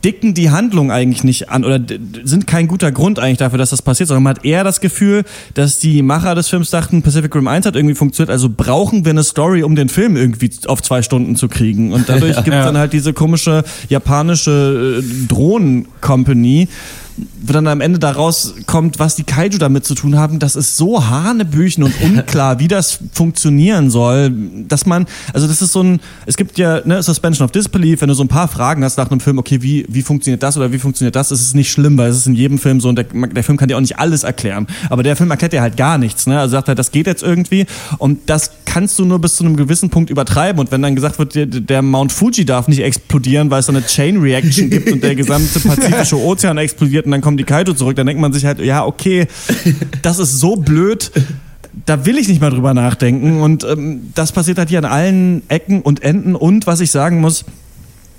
[0.03, 1.79] dicken die Handlung eigentlich nicht an oder
[2.23, 5.23] sind kein guter Grund eigentlich dafür, dass das passiert, sondern man hat eher das Gefühl,
[5.53, 9.11] dass die Macher des Films dachten, Pacific Rim 1 hat irgendwie funktioniert, also brauchen wir
[9.11, 11.93] eine Story, um den Film irgendwie auf zwei Stunden zu kriegen.
[11.93, 16.67] Und dadurch gibt es dann halt diese komische japanische äh, Drohnen-Company,
[17.41, 20.77] wo dann am Ende daraus kommt, was die Kaiju damit zu tun haben, das ist
[20.77, 24.31] so hanebüchen und unklar, wie das funktionieren soll,
[24.67, 28.09] dass man, also das ist so ein, es gibt ja ne, Suspension of Disbelief, wenn
[28.09, 30.71] du so ein paar Fragen hast nach einem Film, okay, wie, wie funktioniert das oder
[30.71, 32.97] wie funktioniert das, ist es nicht schlimm, weil es ist in jedem Film so und
[32.97, 35.77] der, der Film kann dir auch nicht alles erklären, aber der Film erklärt dir halt
[35.77, 36.39] gar nichts, ne?
[36.39, 37.65] also sagt er, das geht jetzt irgendwie
[37.97, 41.17] und das kannst du nur bis zu einem gewissen Punkt übertreiben und wenn dann gesagt
[41.17, 44.91] wird, der, der Mount Fuji darf nicht explodieren, weil es so eine Chain Reaction gibt
[44.91, 48.33] und der gesamte Pazifische Ozean explodiert und dann kommen die Kaito zurück, dann denkt man
[48.33, 49.27] sich halt, ja, okay,
[50.01, 51.11] das ist so blöd,
[51.85, 53.41] da will ich nicht mal drüber nachdenken.
[53.41, 56.35] Und ähm, das passiert halt hier an allen Ecken und Enden.
[56.35, 57.45] Und was ich sagen muss,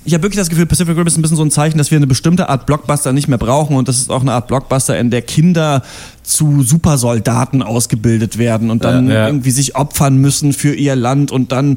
[0.05, 1.97] ich habe wirklich das Gefühl, Pacific Rim ist ein bisschen so ein Zeichen, dass wir
[1.97, 5.11] eine bestimmte Art Blockbuster nicht mehr brauchen und das ist auch eine Art Blockbuster, in
[5.11, 5.83] der Kinder
[6.23, 9.27] zu Supersoldaten ausgebildet werden und dann ja, ja.
[9.27, 11.77] irgendwie sich opfern müssen für ihr Land und dann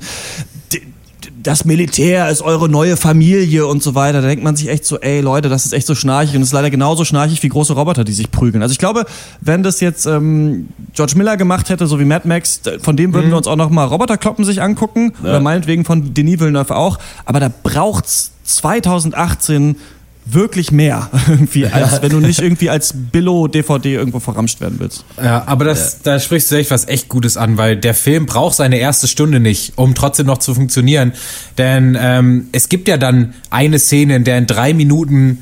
[1.44, 4.22] das Militär ist eure neue Familie und so weiter.
[4.22, 6.50] Da denkt man sich echt so, ey Leute, das ist echt so schnarchig und es
[6.50, 8.62] ist leider genauso schnarchig wie große Roboter, die sich prügeln.
[8.62, 9.06] Also ich glaube,
[9.40, 13.28] wenn das jetzt ähm, George Miller gemacht hätte, so wie Mad Max, von dem würden
[13.28, 13.32] mhm.
[13.32, 15.30] wir uns auch noch mal Roboterkloppen sich angucken ja.
[15.30, 17.00] oder meinetwegen von Denis Villeneuve auch.
[17.26, 19.76] Aber da braucht's 2018
[20.26, 25.04] wirklich mehr, irgendwie, als wenn du nicht irgendwie als Billo-DVD irgendwo verramscht werden willst.
[25.22, 26.00] Ja, aber das, ja.
[26.04, 29.40] da sprichst du echt was echt Gutes an, weil der Film braucht seine erste Stunde
[29.40, 31.14] nicht, um trotzdem noch zu funktionieren.
[31.58, 35.40] Denn ähm, es gibt ja dann eine Szene, in der in drei Minuten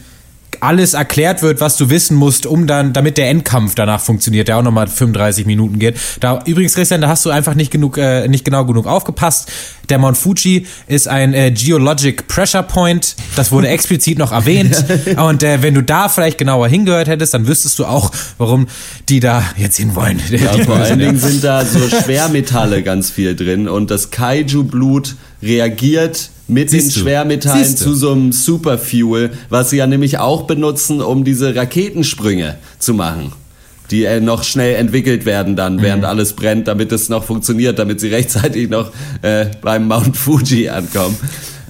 [0.61, 4.57] alles erklärt wird, was du wissen musst, um dann, damit der Endkampf danach funktioniert, der
[4.57, 5.95] auch nochmal 35 Minuten geht.
[6.19, 9.51] Da übrigens, Christian, da hast du einfach nicht genug, äh, nicht genau genug aufgepasst.
[9.89, 13.15] Der Mount Fuji ist ein äh, Geologic Pressure Point.
[13.35, 14.83] Das wurde explizit noch erwähnt.
[15.17, 18.67] Und äh, wenn du da vielleicht genauer hingehört hättest, dann wüsstest du auch, warum
[19.09, 20.21] die da jetzt hinwollen.
[20.29, 26.29] Ja, vor allen Dingen sind da so Schwermetalle ganz viel drin und das Kaiju-Blut reagiert
[26.47, 31.23] mit Siehst den Schwermetallen zu so einem Superfuel, was sie ja nämlich auch benutzen, um
[31.23, 33.33] diese Raketensprünge zu machen.
[33.91, 35.81] Die äh, noch schnell entwickelt werden dann, mhm.
[35.81, 40.69] während alles brennt, damit es noch funktioniert, damit sie rechtzeitig noch äh, beim Mount Fuji
[40.69, 41.17] ankommen.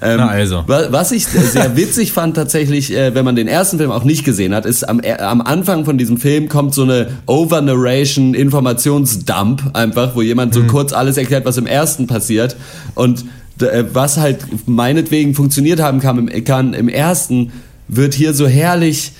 [0.02, 0.64] Ähm, Na also.
[0.66, 4.54] Was ich sehr witzig fand tatsächlich, äh, wenn man den ersten Film auch nicht gesehen
[4.54, 10.16] hat, ist am, äh, am Anfang von diesem Film kommt so eine Over-Narration Informationsdump einfach,
[10.16, 10.68] wo jemand so mhm.
[10.68, 12.56] kurz alles erklärt, was im ersten passiert.
[12.94, 13.24] Und
[13.60, 17.52] äh, was halt meinetwegen funktioniert haben kann im, kann im ersten,
[17.88, 19.12] wird hier so herrlich.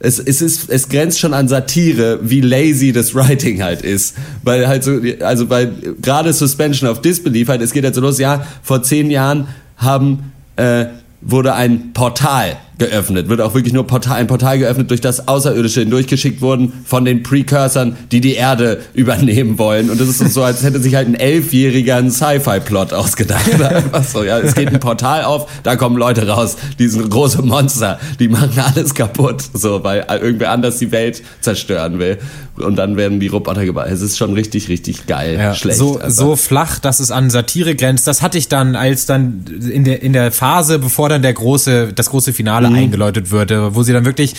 [0.00, 4.16] Es, es, ist, es grenzt schon an Satire, wie lazy das Writing halt ist.
[4.42, 8.18] Weil halt so, also weil gerade Suspension of Disbelief halt, es geht halt so los,
[8.18, 10.86] ja, vor zehn Jahren haben, äh,
[11.20, 13.28] wurde ein Portal geöffnet.
[13.28, 17.22] Wird auch wirklich nur Portal, ein Portal geöffnet, durch das Außerirdische hindurchgeschickt wurden von den
[17.22, 19.90] Precursern, die die Erde übernehmen wollen.
[19.90, 23.60] Und das ist so, als hätte sich halt ein Elfjähriger einen Sci-Fi-Plot ausgedacht.
[23.62, 27.42] Einfach so, ja, es geht ein Portal auf, da kommen Leute raus, die sind große
[27.42, 32.18] Monster, die machen alles kaputt, so, weil irgendwer anders die Welt zerstören will.
[32.56, 33.86] Und dann werden die Roboter gebaut.
[33.88, 35.36] Es ist schon richtig, richtig geil.
[35.36, 35.76] Ja, schlecht.
[35.76, 38.06] So, so flach, dass es an Satire grenzt.
[38.06, 41.92] Das hatte ich dann, als dann in der, in der Phase, bevor dann der große,
[41.92, 42.78] das große Finale mhm.
[42.78, 44.34] eingeläutet würde, wo sie dann wirklich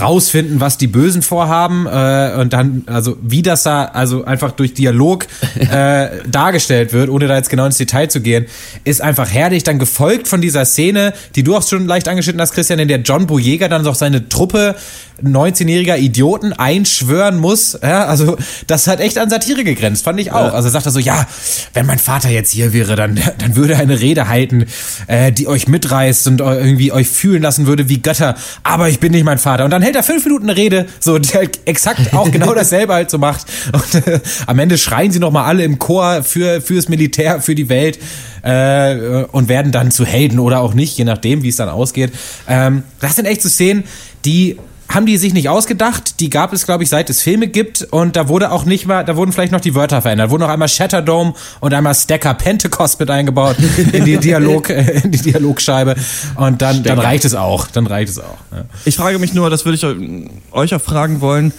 [0.00, 4.74] rausfinden, was die Bösen vorhaben äh, und dann, also wie das da, also einfach durch
[4.74, 5.26] Dialog
[5.58, 8.46] äh, dargestellt wird, ohne da jetzt genau ins Detail zu gehen,
[8.84, 9.64] ist einfach herrlich.
[9.64, 13.00] Dann gefolgt von dieser Szene, die du auch schon leicht angeschnitten hast, Christian, in der
[13.00, 14.76] John Boyega dann auch seine Truppe
[15.22, 17.78] 19-jähriger Idioten einschwören muss.
[17.82, 18.36] Ja, also
[18.66, 20.52] das hat echt an Satire gegrenzt, fand ich auch.
[20.52, 21.26] Also sagt er so, ja,
[21.72, 24.66] wenn mein Vater jetzt hier wäre, dann, dann würde er eine Rede halten,
[25.06, 28.36] äh, die euch mitreißt und irgendwie euch fühlen lassen würde wie Götter.
[28.62, 29.64] Aber ich bin nicht mein Vater.
[29.64, 32.94] Und dann hält er fünf Minuten eine Rede, so die halt exakt auch genau dasselbe
[32.94, 33.46] halt so macht.
[33.72, 37.68] Und äh, am Ende schreien sie nochmal alle im Chor für fürs Militär, für die
[37.68, 37.98] Welt
[38.42, 42.12] äh, und werden dann zu Helden oder auch nicht, je nachdem, wie es dann ausgeht.
[42.48, 43.84] Ähm, das sind echt so Szenen,
[44.24, 44.56] die
[44.88, 46.20] haben die sich nicht ausgedacht.
[46.20, 47.82] Die gab es, glaube ich, seit es Filme gibt.
[47.82, 50.28] Und da wurde auch nicht mal, da wurden vielleicht noch die Wörter verändert.
[50.28, 53.56] Da wurden noch einmal Shatterdome und einmal Stacker Pentecost mit eingebaut
[53.92, 55.96] in die Dialog, äh, in die Dialogscheibe.
[56.36, 57.66] Und dann, dann reicht es auch.
[57.68, 58.38] Dann reicht es auch.
[58.52, 58.64] Ja.
[58.84, 61.52] Ich frage mich nur, das würde ich euch auch fragen wollen.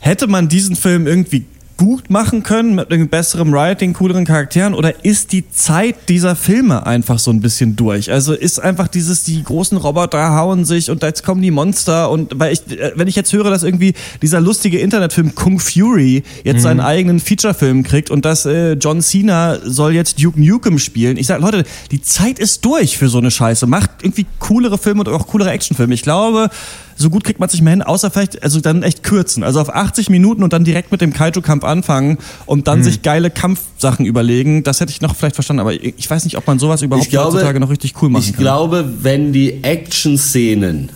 [0.00, 1.46] Hätte man diesen Film irgendwie
[1.78, 6.84] gut machen können mit einem besseren Writing, cooleren Charakteren oder ist die Zeit dieser Filme
[6.84, 8.10] einfach so ein bisschen durch?
[8.10, 12.38] Also ist einfach dieses, die großen Roboter hauen sich und jetzt kommen die Monster und
[12.38, 16.56] weil ich, äh, wenn ich jetzt höre, dass irgendwie dieser lustige Internetfilm Kung Fury jetzt
[16.56, 16.62] mhm.
[16.62, 21.16] seinen eigenen Featurefilm kriegt und dass äh, John Cena soll jetzt Duke Nukem spielen.
[21.16, 21.62] Ich sage, Leute,
[21.92, 23.68] die Zeit ist durch für so eine Scheiße.
[23.68, 25.94] Macht irgendwie coolere Filme und auch coolere Actionfilme.
[25.94, 26.50] Ich glaube,
[26.98, 29.44] so gut kriegt man sich mehr hin, außer vielleicht, also dann echt kürzen.
[29.44, 32.84] Also auf 80 Minuten und dann direkt mit dem Kaiju-Kampf anfangen und dann mhm.
[32.84, 34.64] sich geile Kampfsachen überlegen.
[34.64, 37.34] Das hätte ich noch vielleicht verstanden, aber ich weiß nicht, ob man sowas überhaupt glaube,
[37.34, 38.34] heutzutage noch richtig cool machen ich kann.
[38.34, 40.90] Ich glaube, wenn die Action-Szenen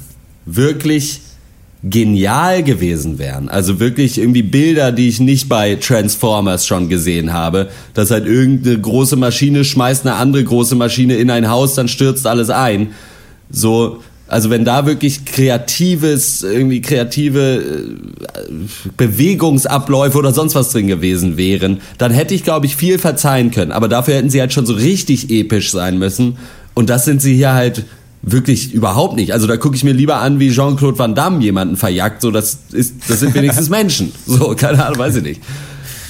[0.45, 1.21] wirklich
[1.85, 3.49] genial gewesen wären.
[3.49, 8.81] Also wirklich irgendwie Bilder, die ich nicht bei Transformers schon gesehen habe, dass halt irgendeine
[8.81, 12.93] große Maschine schmeißt eine andere große Maschine in ein Haus, dann stürzt alles ein.
[13.51, 14.01] So,
[14.33, 18.51] also wenn da wirklich kreatives, irgendwie kreative äh,
[18.97, 23.73] Bewegungsabläufe oder sonst was drin gewesen wären, dann hätte ich, glaube ich, viel verzeihen können.
[23.73, 26.39] Aber dafür hätten sie halt schon so richtig episch sein müssen.
[26.73, 27.85] Und das sind sie hier halt
[28.23, 29.35] wirklich überhaupt nicht.
[29.35, 32.23] Also da gucke ich mir lieber an, wie Jean-Claude Van Damme jemanden verjagt.
[32.23, 34.13] So, das ist, das sind wenigstens Menschen.
[34.27, 35.41] So, keine Ahnung, weiß ich nicht.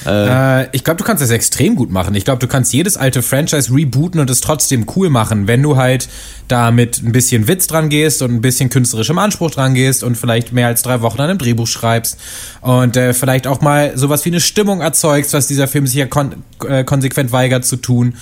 [0.05, 2.15] Äh, ich glaube, du kannst das extrem gut machen.
[2.15, 5.77] Ich glaube, du kannst jedes alte Franchise rebooten und es trotzdem cool machen, wenn du
[5.77, 6.09] halt
[6.47, 10.15] da mit ein bisschen Witz dran gehst und ein bisschen künstlerischem Anspruch dran gehst und
[10.17, 12.17] vielleicht mehr als drei Wochen an einem Drehbuch schreibst
[12.61, 16.05] und äh, vielleicht auch mal sowas wie eine Stimmung erzeugst, was dieser Film sich ja
[16.05, 16.35] kon
[16.67, 18.15] äh, konsequent weigert zu tun.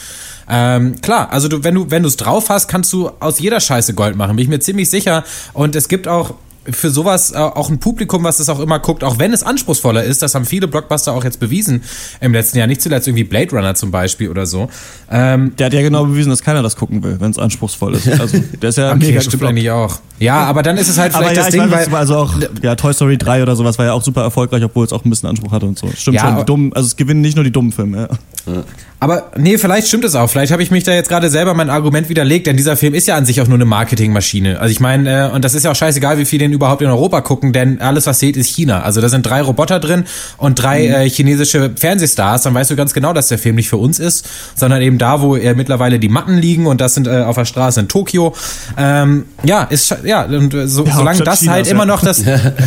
[0.50, 3.60] Ähm, klar, also du, wenn du wenn du es drauf hast, kannst du aus jeder
[3.60, 4.36] Scheiße Gold machen.
[4.36, 5.24] Bin ich mir ziemlich sicher.
[5.54, 6.36] Und es gibt auch
[6.70, 10.04] für sowas äh, auch ein Publikum, was das auch immer guckt, auch wenn es anspruchsvoller
[10.04, 10.22] ist.
[10.22, 11.84] Das haben viele Blockbuster auch jetzt bewiesen
[12.20, 12.68] im letzten Jahr.
[12.68, 14.70] Nicht zuletzt irgendwie Blade Runner zum Beispiel oder so.
[15.10, 18.08] Ähm, der hat ja genau bewiesen, dass keiner das gucken will, wenn es anspruchsvoll ist.
[18.08, 20.00] Also der ist ja okay, mega stimmt eigentlich auch.
[20.20, 22.76] Ja, aber dann ist es halt vielleicht ja, das Ding, weiß, weil also auch ja
[22.76, 25.30] Toy Story 3 oder sowas war ja auch super erfolgreich, obwohl es auch ein bisschen
[25.30, 25.90] Anspruch hatte und so.
[25.96, 26.38] Stimmt ja, schon.
[26.38, 28.08] Die dummen, also es gewinnen nicht nur die dummen Filme.
[28.46, 28.64] Ja.
[29.02, 30.30] Aber nee, vielleicht stimmt es auch.
[30.30, 33.08] Vielleicht habe ich mich da jetzt gerade selber mein Argument widerlegt, denn dieser Film ist
[33.08, 34.60] ja an sich auch nur eine Marketingmaschine.
[34.60, 36.90] Also ich meine, äh, und das ist ja auch scheißegal, wie viel den überhaupt in
[36.90, 38.82] Europa gucken, denn alles, was seht, ist China.
[38.82, 40.06] Also da sind drei Roboter drin
[40.38, 40.94] und drei mhm.
[40.94, 42.44] äh, chinesische Fernsehstars.
[42.44, 45.22] Dann weißt du ganz genau, dass der Film nicht für uns ist, sondern eben da,
[45.22, 48.34] wo er mittlerweile die Matten liegen und das sind äh, auf der Straße in Tokio.
[48.78, 52.24] Ähm, ja, ist ja und äh, so, ja, solange das Chinas, halt immer noch das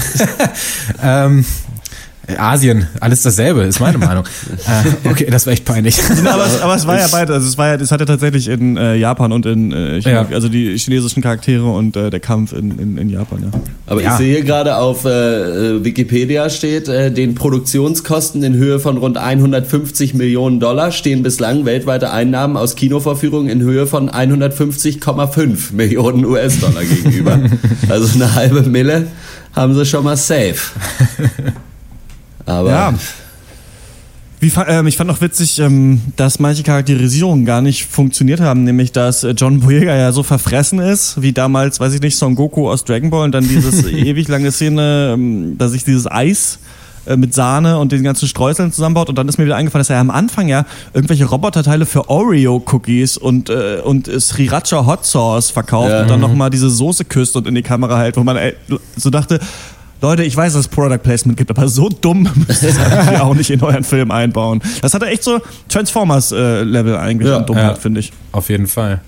[1.02, 1.44] ähm,
[2.38, 4.24] Asien, alles dasselbe, ist meine Meinung.
[5.04, 6.00] äh, okay, das war echt peinlich.
[6.24, 8.76] aber, es, aber, es, war ja beide, also es war ja, es hatte tatsächlich in
[8.76, 10.34] äh, Japan und in äh, China, ja.
[10.34, 13.60] also die chinesischen Charaktere und äh, der Kampf in, in, in Japan, ja.
[13.86, 14.12] Aber ja.
[14.12, 19.18] ich sehe hier gerade auf äh, Wikipedia steht, äh, den Produktionskosten in Höhe von rund
[19.18, 26.84] 150 Millionen Dollar stehen bislang weltweite Einnahmen aus Kinovorführungen in Höhe von 150,5 Millionen US-Dollar
[26.84, 27.38] gegenüber.
[27.88, 29.08] also eine halbe Mille
[29.54, 30.72] haben sie schon mal safe.
[32.46, 32.94] Aber ja.
[34.40, 38.92] Wie, ähm, ich fand auch witzig, ähm, dass manche Charakterisierungen gar nicht funktioniert haben, nämlich
[38.92, 42.68] dass äh, John Boyega ja so verfressen ist, wie damals, weiß ich nicht, Son Goku
[42.68, 46.58] aus Dragon Ball und dann dieses ewig lange Szene, ähm, dass sich dieses Eis
[47.06, 49.08] äh, mit Sahne und den ganzen Streuseln zusammenbaut.
[49.08, 53.16] Und dann ist mir wieder eingefallen, dass er am Anfang ja irgendwelche Roboterteile für Oreo-Cookies
[53.16, 56.02] und, äh, und Sriracha Hot Sauce verkauft ja.
[56.02, 58.54] und dann nochmal diese Soße küsst und in die Kamera hält, wo man ey,
[58.96, 59.40] so dachte,
[60.04, 63.34] Leute, ich weiß, dass es Product Placement gibt, aber so dumm müsst ihr es auch
[63.34, 64.60] nicht in euren Film einbauen.
[64.82, 68.12] Das hat er echt so Transformers-Level äh, eigentlich ja, an Dummheit, ja, finde ich.
[68.30, 69.00] Auf jeden Fall.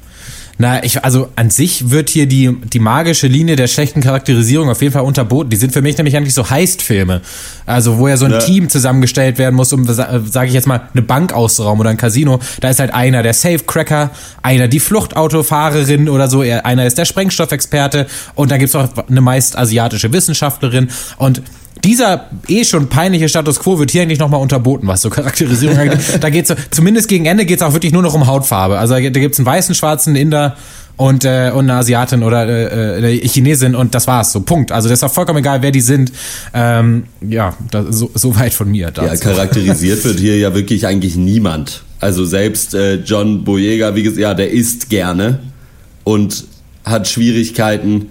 [0.58, 4.80] Na, ich, also an sich wird hier die, die magische Linie der schlechten Charakterisierung auf
[4.80, 5.50] jeden Fall unterboten.
[5.50, 7.20] Die sind für mich nämlich eigentlich so Heist-Filme.
[7.66, 8.38] Also, wo ja so ein ja.
[8.38, 12.40] Team zusammengestellt werden muss, um, sage ich jetzt mal, eine Bank auszurauben oder ein Casino.
[12.60, 14.10] Da ist halt einer der Safe-Cracker,
[14.42, 19.58] einer die Fluchtautofahrerin oder so, einer ist der Sprengstoffexperte und dann gibt's auch eine meist
[19.58, 20.88] asiatische Wissenschaftlerin
[21.18, 21.42] und
[21.86, 26.00] dieser eh schon peinliche Status quo wird hier eigentlich nochmal unterboten, was so Charakterisierung angeht.
[26.20, 28.78] Da geht's so, zumindest gegen Ende geht's auch wirklich nur noch um Hautfarbe.
[28.78, 30.56] Also da gibt's einen weißen, schwarzen Inder
[30.96, 34.32] und, äh, und eine Asiatin oder äh, eine Chinesin und das war's.
[34.32, 34.72] So, Punkt.
[34.72, 36.10] Also das ist auch vollkommen egal, wer die sind.
[36.54, 38.90] Ähm, ja, das, so, so weit von mir.
[38.90, 39.06] Dazu.
[39.06, 41.82] Ja, charakterisiert wird hier ja wirklich eigentlich niemand.
[42.00, 45.40] Also selbst äh, John Boyega, wie gesagt, ja, der isst gerne
[46.04, 46.44] und
[46.84, 48.10] hat Schwierigkeiten,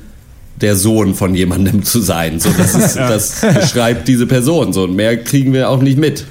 [0.61, 2.39] der Sohn von jemandem zu sein.
[2.39, 3.09] So, das, ist, ja.
[3.09, 4.73] das beschreibt diese Person.
[4.73, 6.25] So, und mehr kriegen wir auch nicht mit.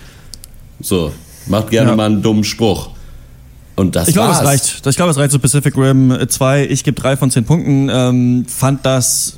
[0.81, 1.12] So,
[1.47, 1.97] macht gerne ja.
[1.97, 2.91] mal einen dummen Spruch.
[3.77, 4.87] Und das ich glaube, es reicht.
[4.87, 6.66] Ich glaube, es reicht zu Pacific Rim 2.
[6.66, 7.89] Ich gebe drei von zehn Punkten.
[7.91, 9.37] Ähm, fand das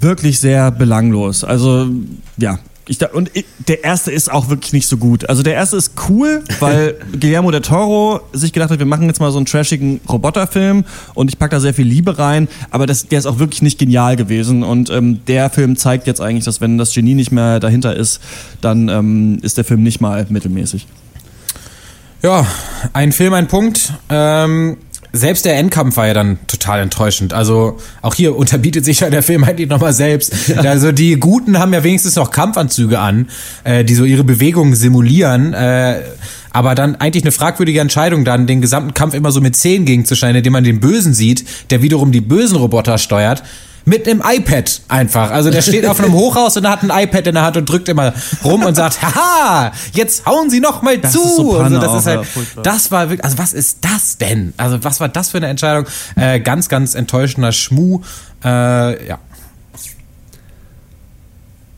[0.00, 1.42] wirklich sehr belanglos.
[1.42, 1.88] Also,
[2.36, 2.58] ja,
[2.88, 3.30] ich, und
[3.66, 5.28] der erste ist auch wirklich nicht so gut.
[5.28, 9.20] Also der erste ist cool, weil Guillermo del Toro sich gedacht hat, wir machen jetzt
[9.20, 10.84] mal so einen trashigen Roboterfilm
[11.14, 13.78] und ich packe da sehr viel Liebe rein, aber das, der ist auch wirklich nicht
[13.78, 17.58] genial gewesen und ähm, der Film zeigt jetzt eigentlich, dass wenn das Genie nicht mehr
[17.58, 18.20] dahinter ist,
[18.60, 20.86] dann ähm, ist der Film nicht mal mittelmäßig.
[22.22, 22.46] Ja,
[22.92, 23.92] ein Film, ein Punkt.
[24.08, 24.78] Ähm,
[25.16, 27.32] selbst der Endkampf war ja dann total enttäuschend.
[27.32, 30.32] Also auch hier unterbietet sich ja der Film eigentlich nochmal selbst.
[30.48, 30.60] Ja.
[30.70, 33.28] Also die Guten haben ja wenigstens noch Kampfanzüge an,
[33.64, 35.54] äh, die so ihre Bewegungen simulieren.
[35.54, 36.02] Äh,
[36.52, 40.36] aber dann eigentlich eine fragwürdige Entscheidung, dann den gesamten Kampf immer so mit Zehen gegenzustellen,
[40.36, 43.42] indem man den Bösen sieht, der wiederum die bösen Roboter steuert
[43.86, 45.30] mit einem iPad einfach.
[45.30, 47.88] Also der steht auf einem Hochhaus und hat ein iPad in der Hand und drückt
[47.88, 48.12] immer
[48.44, 51.22] rum und sagt, haha, jetzt hauen Sie noch mal das zu.
[51.22, 52.26] Ist so also das ist halt,
[52.64, 54.52] das war wirklich, also was ist das denn?
[54.56, 55.86] Also was war das für eine Entscheidung?
[56.16, 58.00] Äh, ganz, ganz enttäuschender Schmuh.
[58.44, 59.18] Äh, ja.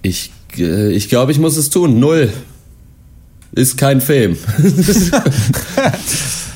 [0.01, 2.01] Ich, äh, ich glaube, ich muss es tun.
[2.01, 2.33] Null.
[3.53, 4.39] Ist kein Film.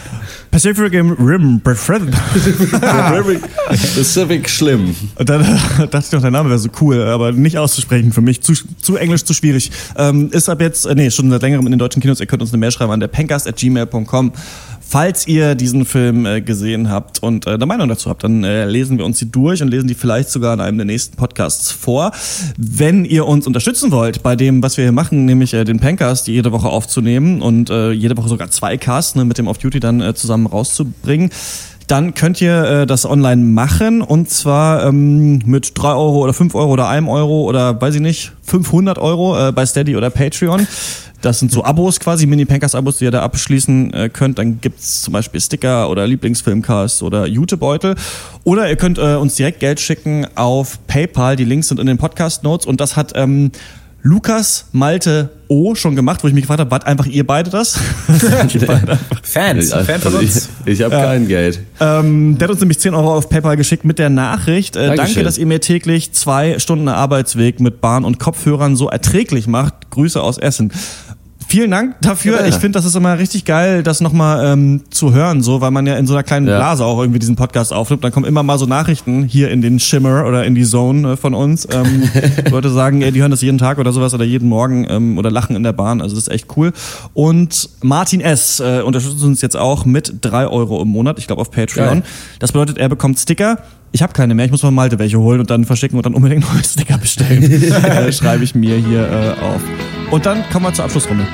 [0.53, 1.61] Pacific Rim.
[3.97, 4.95] Pacific Schlimm.
[5.17, 5.43] Und dann
[5.91, 8.43] dachte ich noch, der Name wäre so cool, aber nicht auszusprechen für mich.
[8.43, 9.73] Zu, zu englisch, zu schwierig.
[9.97, 12.21] Ähm, ist ab jetzt, äh, nee, schon seit längerem in den deutschen Kinos.
[12.21, 14.33] Ihr könnt uns eine Mail schreiben an der pencast.gmail.com.
[14.93, 18.67] Falls ihr diesen Film äh, gesehen habt und äh, eine Meinung dazu habt, dann äh,
[18.67, 21.73] lesen wir uns die durch und lesen die vielleicht sogar in einem der nächsten Podcasts
[21.73, 22.13] vor.
[22.59, 26.29] Wenn ihr uns unterstützen wollt bei dem, was wir hier machen, nämlich äh, den Pencast
[26.29, 29.81] jede Woche aufzunehmen und äh, jede Woche sogar zwei Casts ne, mit dem Off Duty
[29.81, 31.31] dann äh, zusammen rauszubringen,
[31.87, 36.55] dann könnt ihr äh, das online machen und zwar ähm, mit drei Euro oder fünf
[36.55, 40.67] Euro oder einem Euro oder weiß ich nicht, 500 Euro äh, bei Steady oder Patreon.
[41.23, 44.39] Das sind so Abos quasi, Mini-Pankers-Abos, die ihr da abschließen äh, könnt.
[44.39, 47.95] Dann gibt's zum Beispiel Sticker oder Lieblingsfilmcast oder Jutebeutel.
[48.43, 51.37] Oder ihr könnt äh, uns direkt Geld schicken auf PayPal.
[51.37, 52.67] Die Links sind in den Podcast-Notes.
[52.67, 53.53] Und das hat ähm,
[54.05, 57.75] Lukas Malte O schon gemacht, wo ich mich gefragt habe, wart einfach ihr beide das?
[59.23, 60.49] Fans, Fan von uns.
[60.65, 61.05] Ich, ich habe ja.
[61.05, 61.61] kein Geld.
[61.79, 64.75] Ähm, der hat uns nämlich 10 Euro auf PayPal geschickt mit der Nachricht.
[64.75, 69.47] Äh, danke, dass ihr mir täglich zwei Stunden Arbeitsweg mit Bahn und Kopfhörern so erträglich
[69.47, 69.91] macht.
[69.91, 70.73] Grüße aus Essen.
[71.53, 72.41] Vielen Dank dafür.
[72.41, 75.71] Ja, ich finde, das ist immer richtig geil, das nochmal ähm, zu hören, so, weil
[75.71, 76.57] man ja in so einer kleinen ja.
[76.57, 78.03] Blase auch irgendwie diesen Podcast aufnimmt.
[78.05, 81.17] Dann kommen immer mal so Nachrichten hier in den Shimmer oder in die Zone äh,
[81.19, 81.69] von uns.
[81.71, 82.09] Ähm,
[82.51, 85.31] Leute sagen, ey, die hören das jeden Tag oder sowas oder jeden Morgen ähm, oder
[85.31, 86.01] lachen in der Bahn.
[86.01, 86.73] Also das ist echt cool.
[87.13, 88.61] Und Martin S.
[88.61, 92.01] Äh, unterstützt uns jetzt auch mit drei Euro im Monat, ich glaube auf Patreon.
[92.01, 92.03] Geil.
[92.39, 93.59] Das bedeutet, er bekommt Sticker
[93.93, 96.15] ich habe keine mehr, ich muss mal Malte welche holen und dann verschicken und dann
[96.15, 97.43] unbedingt neue Sticker bestellen.
[97.63, 99.61] äh, schreibe ich mir hier äh, auf.
[100.11, 101.27] Und dann kommen wir zur Abschlussrunde.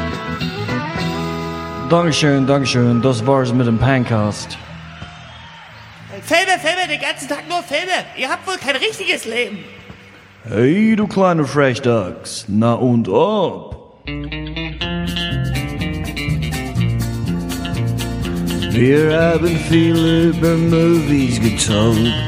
[1.89, 3.01] Dankeschön, Dankeschön.
[3.01, 4.59] Das war's mit dem Pancast.
[6.23, 8.05] Filme, Filme, den ganzen Tag nur Filme.
[8.19, 9.59] Ihr habt wohl kein richtiges Leben.
[10.45, 12.45] Hey, du kleine Frechdachs.
[12.49, 13.95] Na und ob?
[18.71, 22.28] Wir haben viel über Movies getalkt.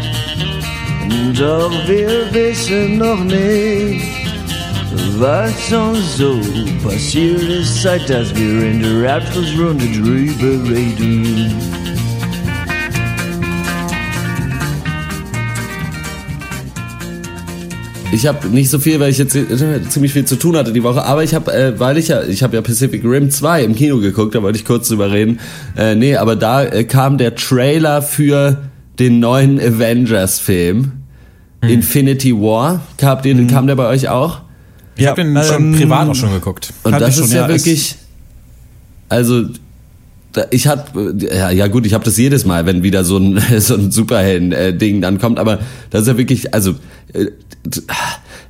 [1.39, 4.05] Doch wir wissen noch nicht,
[5.19, 6.39] was uns so
[6.83, 11.55] passiert ist, seit dass wir in der Abschlussrunde drüber reden.
[18.13, 20.83] ich habe nicht so viel, weil ich jetzt äh, ziemlich viel zu tun hatte die
[20.83, 23.75] Woche, aber ich habe, äh, weil ich ja, ich habe ja Pacific Rim 2 im
[23.75, 25.41] Kino geguckt, da wollte ich kurz drüber reden.
[25.77, 28.59] Äh, nee, aber da äh, kam der Trailer für
[28.99, 31.00] den neuen Avengers-Film.
[31.63, 31.71] Hm.
[31.71, 32.81] Infinity War.
[32.97, 33.47] Kam, den, hm.
[33.49, 34.41] kam der bei euch auch?
[34.97, 36.73] Ich ja, habe den schon ähm, privat auch schon geguckt.
[36.83, 37.97] Und das ist schon, ja, ja wirklich,
[39.09, 39.45] also
[40.51, 43.75] ich hatte ja, ja gut, ich habe das jedes Mal, wenn wieder so ein so
[43.75, 46.75] ein Superhelden-Ding dann kommt, aber das ist ja wirklich, also
[47.13, 47.27] äh,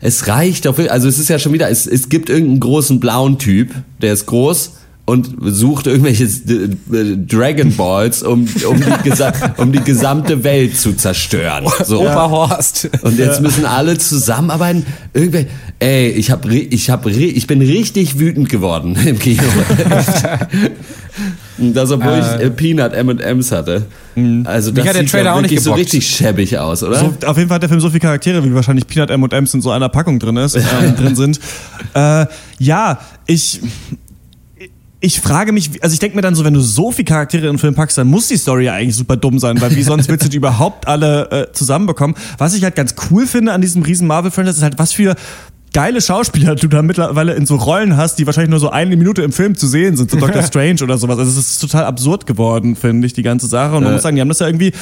[0.01, 3.39] es reicht auf, also es ist ja schon wieder, es, es gibt irgendeinen großen blauen
[3.39, 4.73] Typ, der ist groß
[5.11, 9.13] und sucht irgendwelche äh, Dragon Balls, um, um, die,
[9.57, 11.67] um die gesamte Welt zu zerstören.
[11.85, 12.03] So.
[12.03, 12.89] Oberhorst.
[13.03, 14.87] Und jetzt müssen alle zusammenarbeiten.
[15.13, 15.47] Irgendwie,
[15.81, 19.43] ey, ich hab, ich hab, ich bin richtig wütend geworden im Kino.
[21.59, 23.87] das, obwohl äh, ich äh, Peanut M&M's hatte.
[24.15, 24.47] Mhm.
[24.47, 27.01] Also das sieht der Trailer auch nicht so richtig schäbig aus, oder?
[27.01, 29.61] So, auf jeden Fall hat der Film so viele Charaktere, wie wahrscheinlich Peanut M&M's in
[29.61, 30.61] so einer Packung drin ist, äh,
[30.97, 31.41] drin sind.
[31.95, 32.27] Äh,
[32.61, 33.61] ja, ich
[35.01, 37.55] ich frage mich, also ich denke mir dann so, wenn du so viele Charaktere in
[37.55, 40.09] den Film packst, dann muss die Story ja eigentlich super dumm sein, weil wie sonst
[40.09, 42.17] willst du die überhaupt alle äh, zusammenbekommen?
[42.37, 45.17] Was ich halt ganz cool finde an diesem riesen Marvel-Franchise ist halt, was für
[45.73, 49.23] geile Schauspieler du da mittlerweile in so Rollen hast, die wahrscheinlich nur so eine Minute
[49.23, 51.19] im Film zu sehen sind, so Doctor Strange oder sowas.
[51.19, 53.77] Also es ist total absurd geworden, finde ich, die ganze Sache.
[53.77, 53.95] Und man äh.
[53.95, 54.73] muss sagen, die haben das ja irgendwie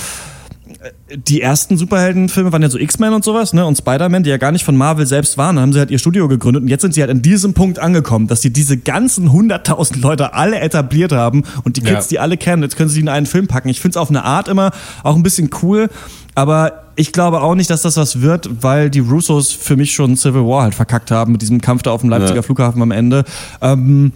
[1.15, 3.65] die ersten Superheldenfilme waren ja so X-Men und sowas, ne?
[3.67, 5.99] Und Spider-Man, die ja gar nicht von Marvel selbst waren, dann haben sie halt ihr
[5.99, 9.33] Studio gegründet und jetzt sind sie halt an diesem Punkt angekommen, dass sie diese ganzen
[9.33, 12.09] hunderttausend Leute alle etabliert haben und die Kids, ja.
[12.11, 13.69] die alle kennen, jetzt können sie die in einen Film packen.
[13.69, 14.71] Ich finde es auf eine Art immer
[15.03, 15.89] auch ein bisschen cool,
[16.35, 20.17] aber ich glaube auch nicht, dass das was wird, weil die Russos für mich schon
[20.17, 22.43] Civil War halt verkackt haben mit diesem Kampf da auf dem Leipziger ja.
[22.43, 23.25] Flughafen am Ende.
[23.61, 24.13] Ähm,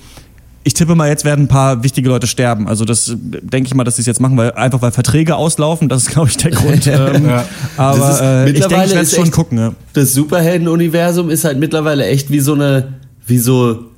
[0.64, 2.68] ich tippe mal, jetzt werden ein paar wichtige Leute sterben.
[2.68, 5.88] Also das denke ich mal, dass sie es jetzt machen, weil einfach weil Verträge auslaufen.
[5.88, 6.86] Das ist, glaube ich, der Grund.
[6.86, 7.44] ähm, ja.
[7.76, 9.58] Aber ist, äh, ich denke, ich werde schon gucken.
[9.58, 9.74] Ja.
[9.92, 12.94] Das Superhelden-Universum ist halt mittlerweile echt wie so eine,
[13.26, 13.91] wie so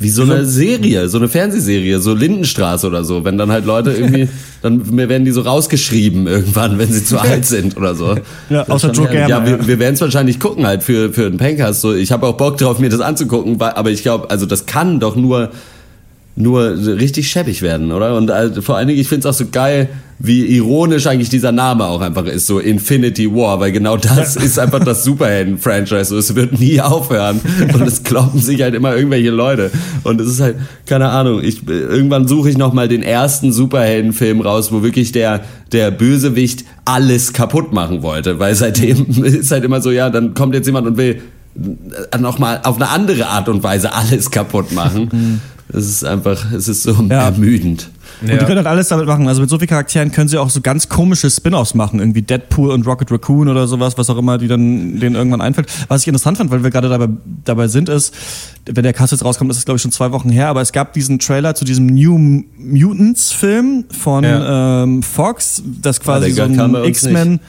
[0.00, 3.22] wie so eine Serie, so eine Fernsehserie, so Lindenstraße oder so.
[3.22, 4.30] Wenn dann halt Leute irgendwie,
[4.62, 8.16] dann werden die so rausgeschrieben irgendwann, wenn sie zu alt sind oder so.
[8.48, 9.28] Ja, außer Joe Gerner.
[9.28, 11.82] Ja, wir, wir werden es wahrscheinlich gucken halt für, für den Pankers.
[11.82, 15.00] So, ich habe auch Bock drauf, mir das anzugucken, aber ich glaube, also das kann
[15.00, 15.50] doch nur
[16.34, 18.16] nur richtig schäbig werden, oder?
[18.16, 19.90] Und also, vor allen Dingen, ich finde es auch so geil,
[20.22, 24.58] wie ironisch eigentlich dieser Name auch einfach ist, so Infinity War, weil genau das ist
[24.58, 26.04] einfach das Superhelden-Franchise.
[26.04, 27.40] So, es wird nie aufhören
[27.72, 29.70] und es kloppen sich halt immer irgendwelche Leute.
[30.04, 34.70] Und es ist halt, keine Ahnung, ich, irgendwann suche ich nochmal den ersten Superhelden-Film raus,
[34.72, 35.40] wo wirklich der,
[35.72, 40.54] der Bösewicht alles kaputt machen wollte, weil seitdem ist halt immer so, ja, dann kommt
[40.54, 41.22] jetzt jemand und will
[42.18, 45.08] nochmal auf eine andere Art und Weise alles kaputt machen.
[45.10, 45.40] Mhm.
[45.72, 47.24] Es ist einfach, es ist so ja.
[47.24, 47.90] ermüdend.
[48.20, 48.36] Und ja.
[48.36, 49.28] die können halt alles damit machen.
[49.28, 52.00] Also mit so vielen Charakteren können sie auch so ganz komische Spin-offs machen.
[52.00, 55.68] Irgendwie Deadpool und Rocket Raccoon oder sowas, was auch immer, die dann denen irgendwann einfällt.
[55.88, 57.08] Was ich interessant fand, weil wir gerade dabei,
[57.44, 58.14] dabei sind, ist,
[58.66, 60.72] wenn der Cast jetzt rauskommt, ist es glaube ich schon zwei Wochen her, aber es
[60.72, 64.82] gab diesen Trailer zu diesem New Mutants Film von ja.
[64.82, 67.40] ähm, Fox, das quasi ja, so ein X-Men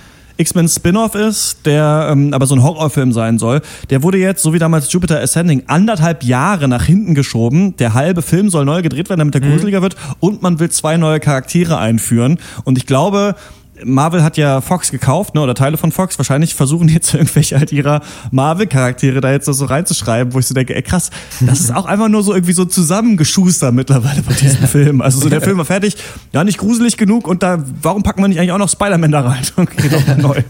[0.42, 3.62] X-Men Spin-off ist, der ähm, aber so ein Horrorfilm sein soll.
[3.90, 7.76] Der wurde jetzt, so wie damals Jupiter Ascending, anderthalb Jahre nach hinten geschoben.
[7.78, 9.52] Der halbe Film soll neu gedreht werden, damit er mhm.
[9.52, 12.40] gruseliger wird und man will zwei neue Charaktere einführen.
[12.64, 13.36] Und ich glaube,
[13.84, 16.18] Marvel hat ja Fox gekauft, ne, oder Teile von Fox.
[16.18, 18.02] Wahrscheinlich versuchen jetzt irgendwelche halt ihrer
[18.32, 21.10] Marvel-Charaktere da jetzt so reinzuschreiben, wo ich so denke, ey krass,
[21.40, 25.02] das ist auch einfach nur so irgendwie so zusammengeschuster mittlerweile bei diesem Film.
[25.02, 25.98] Also so der Film war fertig,
[26.32, 29.22] ja nicht gruselig genug und da, warum packen wir nicht eigentlich auch noch Spider-Man da
[29.22, 29.42] rein?
[29.62, 30.42] Okay, doch neu.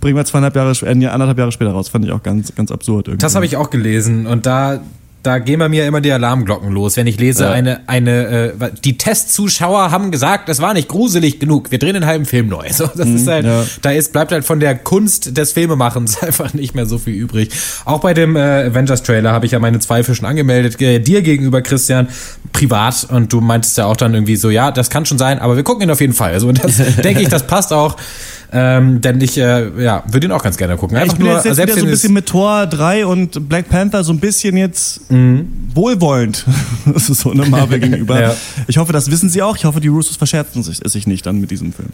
[0.00, 1.88] Bringen wir zweieinhalb Jahre, äh, anderthalb Jahre später raus.
[1.88, 3.22] Fand ich auch ganz, ganz absurd irgendwie.
[3.22, 4.80] Das habe ich auch gelesen und da
[5.22, 7.50] da gehen bei mir immer die Alarmglocken los, wenn ich lese, ja.
[7.52, 12.06] eine, eine, äh, die Testzuschauer haben gesagt, das war nicht gruselig genug, wir drehen den
[12.06, 12.68] halben Film neu.
[12.72, 13.64] So, das mhm, ist halt, ja.
[13.82, 17.50] da ist, bleibt halt von der Kunst des Filmemachens einfach nicht mehr so viel übrig.
[17.84, 21.62] Auch bei dem äh, Avengers-Trailer habe ich ja meine Zweifel schon angemeldet, äh, dir gegenüber,
[21.62, 22.08] Christian,
[22.52, 25.56] privat, und du meintest ja auch dann irgendwie so, ja, das kann schon sein, aber
[25.56, 26.32] wir gucken ihn auf jeden Fall.
[26.32, 27.96] Also, und das denke ich, das passt auch.
[28.54, 30.98] Ähm, denn ich äh, ja, würde ihn auch ganz gerne gucken.
[30.98, 33.48] Einfach ich bin nur, jetzt, jetzt selbst wieder so ein bisschen mit Tor 3 und
[33.48, 35.48] Black Panther so ein bisschen jetzt mhm.
[35.74, 36.44] wohlwollend.
[36.84, 38.20] das ist so eine Marvel gegenüber.
[38.20, 38.36] ja.
[38.66, 39.56] Ich hoffe, das wissen sie auch.
[39.56, 41.88] Ich hoffe, die Russos verscherzen sich, sich nicht dann mit diesem Film.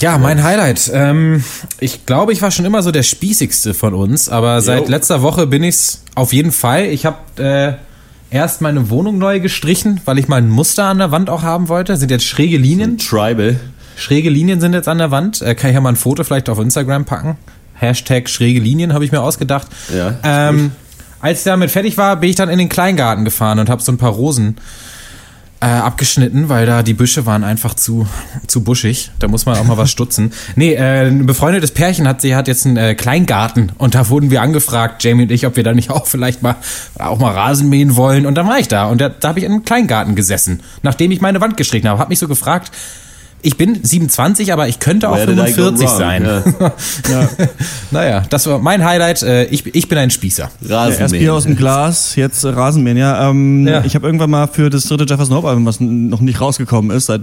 [0.00, 0.90] Ja, mein Highlight.
[0.92, 1.44] Ähm,
[1.78, 4.90] ich glaube, ich war schon immer so der spießigste von uns, aber seit jo.
[4.90, 6.86] letzter Woche bin ich's auf jeden Fall.
[6.86, 7.78] Ich habe
[8.30, 11.42] äh, erst meine Wohnung neu gestrichen, weil ich mal ein Muster an der Wand auch
[11.42, 11.96] haben wollte.
[11.96, 12.98] sind jetzt schräge Linien.
[12.98, 13.60] So Tribal.
[13.96, 15.42] Schräge Linien sind jetzt an der Wand.
[15.42, 17.36] Äh, kann ich ja mal ein Foto vielleicht auf Instagram packen.
[17.74, 19.66] Hashtag schräge Linien habe ich mir ausgedacht.
[19.94, 20.14] Ja.
[20.22, 20.72] Ähm,
[21.20, 23.90] als ich damit fertig war, bin ich dann in den Kleingarten gefahren und habe so
[23.90, 24.56] ein paar Rosen
[25.60, 28.06] äh, abgeschnitten, weil da die Büsche waren einfach zu,
[28.46, 29.10] zu buschig.
[29.18, 30.32] Da muss man auch mal was stutzen.
[30.54, 34.30] Nee, äh, ein befreundetes Pärchen hat, sie hat jetzt einen äh, Kleingarten und da wurden
[34.30, 36.56] wir angefragt, Jamie und ich, ob wir da nicht auch vielleicht mal
[36.98, 38.26] auch mal Rasen mähen wollen.
[38.26, 41.10] Und dann war ich da und da, da habe ich in einem Kleingarten gesessen, nachdem
[41.10, 41.98] ich meine Wand gestrichen habe.
[41.98, 42.70] Hab mich so gefragt,
[43.42, 46.24] ich bin 27, aber ich könnte auch 45 sein.
[46.24, 46.42] Ja.
[47.10, 47.28] ja.
[47.90, 49.22] naja, das war mein Highlight.
[49.22, 50.50] Äh, ich, ich bin ein Spießer.
[50.62, 51.00] Rasenmähen.
[51.00, 52.96] Erst Bier aus dem Glas, jetzt äh, Rasenmähen.
[52.96, 53.84] Ja, ähm, ja.
[53.84, 57.06] Ich habe irgendwann mal für das dritte Jefferson Hope Album, was noch nicht rausgekommen ist,
[57.06, 57.22] seit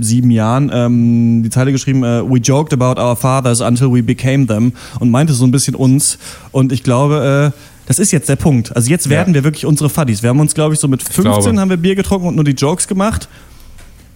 [0.00, 4.46] sieben Jahren, ähm, die Zeile geschrieben, uh, we joked about our fathers until we became
[4.46, 6.18] them und meinte so ein bisschen uns.
[6.52, 8.74] Und ich glaube, äh, das ist jetzt der Punkt.
[8.74, 9.34] Also jetzt werden ja.
[9.34, 10.22] wir wirklich unsere Fuddies.
[10.22, 12.52] Wir haben uns, glaube ich, so mit 15 haben wir Bier getrunken und nur die
[12.52, 13.28] Jokes gemacht.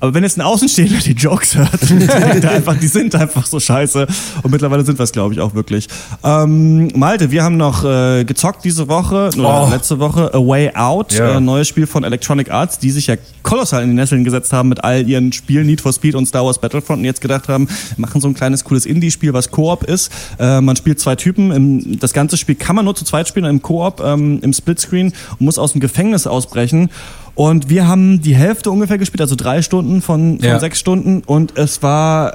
[0.01, 4.07] Aber wenn jetzt ein Außenstehender die Jokes hört, die, einfach, die sind einfach so scheiße.
[4.43, 5.89] Und mittlerweile sind wir es, glaube ich, auch wirklich.
[6.23, 9.71] Ähm, Malte, wir haben noch äh, gezockt diese Woche, oder oh.
[9.71, 11.37] letzte Woche, A Way Out, ja.
[11.37, 14.69] äh, neues Spiel von Electronic Arts, die sich ja kolossal in die Nesseln gesetzt haben
[14.69, 17.69] mit all ihren Spielen, Need for Speed und Star Wars Battlefront und jetzt gedacht haben,
[17.97, 20.13] machen so ein kleines cooles Indie-Spiel, was Koop ist.
[20.39, 21.51] Äh, man spielt zwei Typen.
[21.51, 25.13] Im, das ganze Spiel kann man nur zu zweit spielen im Koop, ähm, im Splitscreen
[25.39, 26.91] und muss aus dem Gefängnis ausbrechen.
[27.39, 30.59] Und wir haben die Hälfte ungefähr gespielt, also drei Stunden von, von ja.
[30.59, 31.23] sechs Stunden.
[31.25, 32.33] Und es war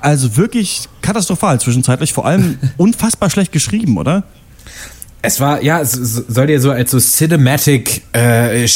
[0.00, 4.24] also wirklich katastrophal zwischenzeitlich, vor allem unfassbar schlecht geschrieben, oder?
[5.20, 8.68] Es war, ja, es soll dir so als so Cinematic äh, äh,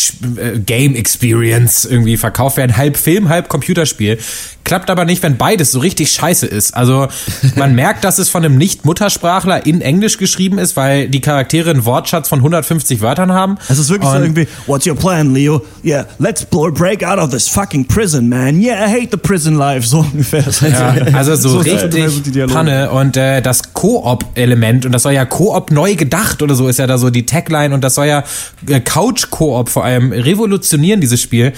[0.66, 2.76] Game Experience irgendwie verkauft werden.
[2.76, 4.18] Halb Film, halb Computerspiel.
[4.64, 6.74] Klappt aber nicht, wenn beides so richtig scheiße ist.
[6.74, 7.06] Also
[7.56, 11.84] man merkt, dass es von einem Nicht-Muttersprachler in Englisch geschrieben ist, weil die Charaktere einen
[11.84, 13.56] Wortschatz von 150 Wörtern haben.
[13.68, 15.62] Es ist wirklich Und so irgendwie, what's your plan, Leo?
[15.84, 18.60] Yeah, let's break out of this fucking prison, man.
[18.60, 19.86] Yeah, I hate the prison life.
[19.92, 20.44] So ungefähr.
[20.70, 22.90] Ja, also so, so richtig Panne.
[22.90, 26.78] Und äh, das Koop-Element, und das soll ja Koop neu gedacht Nacht oder so ist
[26.78, 28.24] ja da so die Tagline und das soll ja
[28.66, 31.52] äh, Couch-Koop vor allem revolutionieren, dieses Spiel.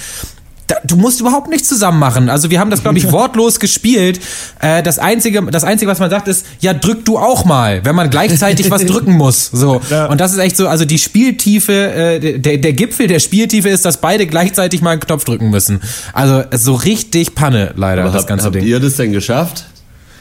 [0.66, 2.30] Da, du musst überhaupt nichts zusammen machen.
[2.30, 4.18] Also wir haben das, glaube ich, wortlos gespielt.
[4.60, 7.94] Äh, das, Einzige, das Einzige, was man sagt, ist, ja, drück du auch mal, wenn
[7.94, 9.50] man gleichzeitig was drücken muss.
[9.52, 9.80] So.
[9.90, 10.06] Ja.
[10.06, 13.84] Und das ist echt so, also die Spieltiefe, äh, der, der Gipfel der Spieltiefe ist,
[13.84, 15.80] dass beide gleichzeitig mal einen Knopf drücken müssen.
[16.14, 18.62] Also so richtig Panne, leider, Aber das hab, ganze habt Ding.
[18.62, 19.66] Habt ihr das denn geschafft?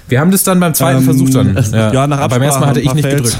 [0.09, 1.57] Wir haben das dann beim zweiten ähm, Versuch dann.
[1.71, 3.37] Ja, ja nach Absprache Beim ersten Mal hatte ich nicht gedrückt.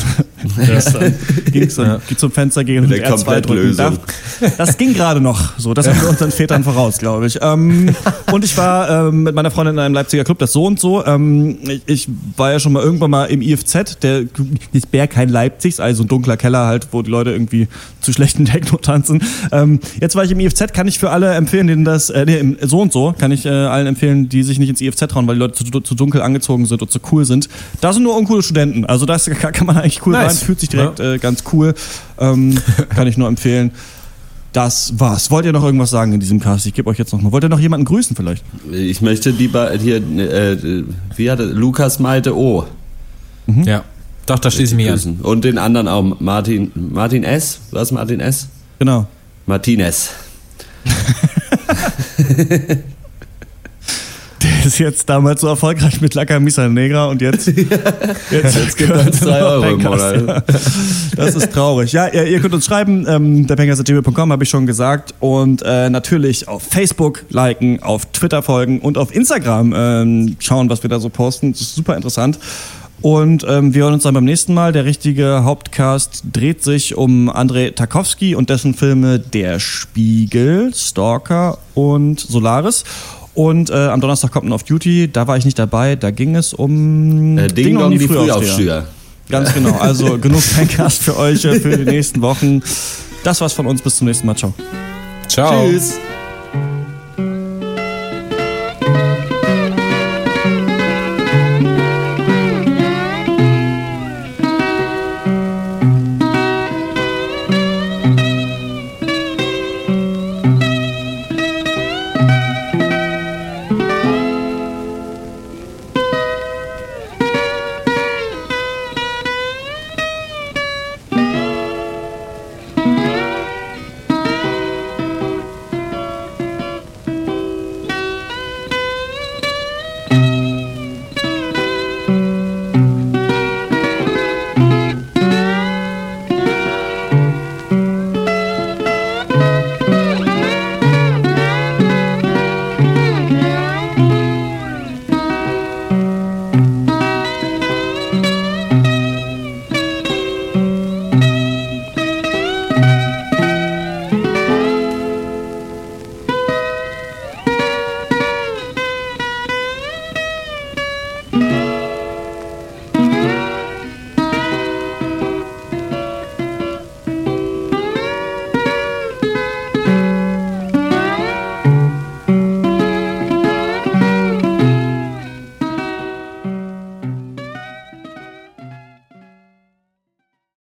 [0.57, 1.15] Dann
[1.51, 2.17] ging's dann, ja.
[2.17, 3.75] zum Fenster gehen und R2 drücken.
[3.77, 5.57] Das, das ging gerade noch.
[5.57, 7.39] So, das haben wir unseren Vätern voraus, glaube ich.
[7.41, 7.95] Ähm,
[8.31, 11.05] und ich war ähm, mit meiner Freundin in einem Leipziger Club, das so und so.
[11.05, 14.23] Ähm, ich, ich, war ja schon mal irgendwann mal im IFZ, der
[14.71, 17.67] ist Bär kein Leipzigs, also ein dunkler Keller halt, wo die Leute irgendwie
[18.01, 19.23] zu schlechten Techno tanzen.
[19.51, 22.55] Ähm, jetzt war ich im IFZ, kann ich für alle empfehlen, denen das, äh, nee,
[22.61, 25.35] so und so, kann ich äh, allen empfehlen, die sich nicht ins IFZ trauen, weil
[25.35, 27.49] die Leute zu, zu dunkel angezogen sind und zu cool sind.
[27.81, 28.85] Da sind nur uncoole Studenten.
[28.85, 30.42] Also das kann man eigentlich cool nice.
[30.43, 31.13] Fühlt sich direkt ja.
[31.13, 31.73] äh, ganz cool.
[32.19, 33.71] Ähm, kann ich nur empfehlen.
[34.51, 35.31] Das war's.
[35.31, 36.67] Wollt ihr noch irgendwas sagen in diesem Cast?
[36.67, 37.31] Ich gebe euch jetzt noch mal.
[37.31, 38.43] Wollt ihr noch jemanden grüßen vielleicht?
[38.71, 40.83] Ich möchte die hier, äh,
[41.15, 42.65] wie hatte Lukas Malte O.
[43.47, 43.63] Mhm.
[43.63, 43.83] Ja.
[44.27, 45.19] Doch, da schließe ich mich an.
[45.23, 46.19] Und den anderen auch.
[46.19, 47.61] Martin, Martin S.
[47.71, 48.47] Was Martin S?
[48.79, 49.07] Genau.
[49.47, 50.11] Martinez.
[54.43, 57.75] Der ist jetzt damals so erfolgreich mit La Camisa Negra und jetzt, jetzt,
[58.31, 60.43] jetzt gibt es 3 Euro im Monat.
[61.15, 61.93] Das ist traurig.
[61.93, 66.47] Ja, ihr, ihr könnt uns schreiben, ähm, derpenkers.gmail.com habe ich schon gesagt und äh, natürlich
[66.47, 71.09] auf Facebook liken, auf Twitter folgen und auf Instagram ähm, schauen, was wir da so
[71.09, 71.53] posten.
[71.53, 72.37] Das ist super interessant.
[73.01, 74.71] Und ähm, wir hören uns dann beim nächsten Mal.
[74.71, 82.19] Der richtige Hauptcast dreht sich um Andrei Tarkovsky und dessen Filme Der Spiegel, Stalker und
[82.19, 82.85] Solaris.
[83.35, 86.53] Und äh, am Donnerstag kommt ein Off-Duty, da war ich nicht dabei, da ging es
[86.53, 88.85] um äh, Ding, Ding Dong, die, die Frühaufsteher.
[89.29, 92.61] Ganz genau, also genug Fancast für euch äh, für die nächsten Wochen.
[93.23, 94.53] Das war's von uns, bis zum nächsten Mal, ciao.
[95.27, 95.67] Ciao.
[95.67, 95.95] Tschüss.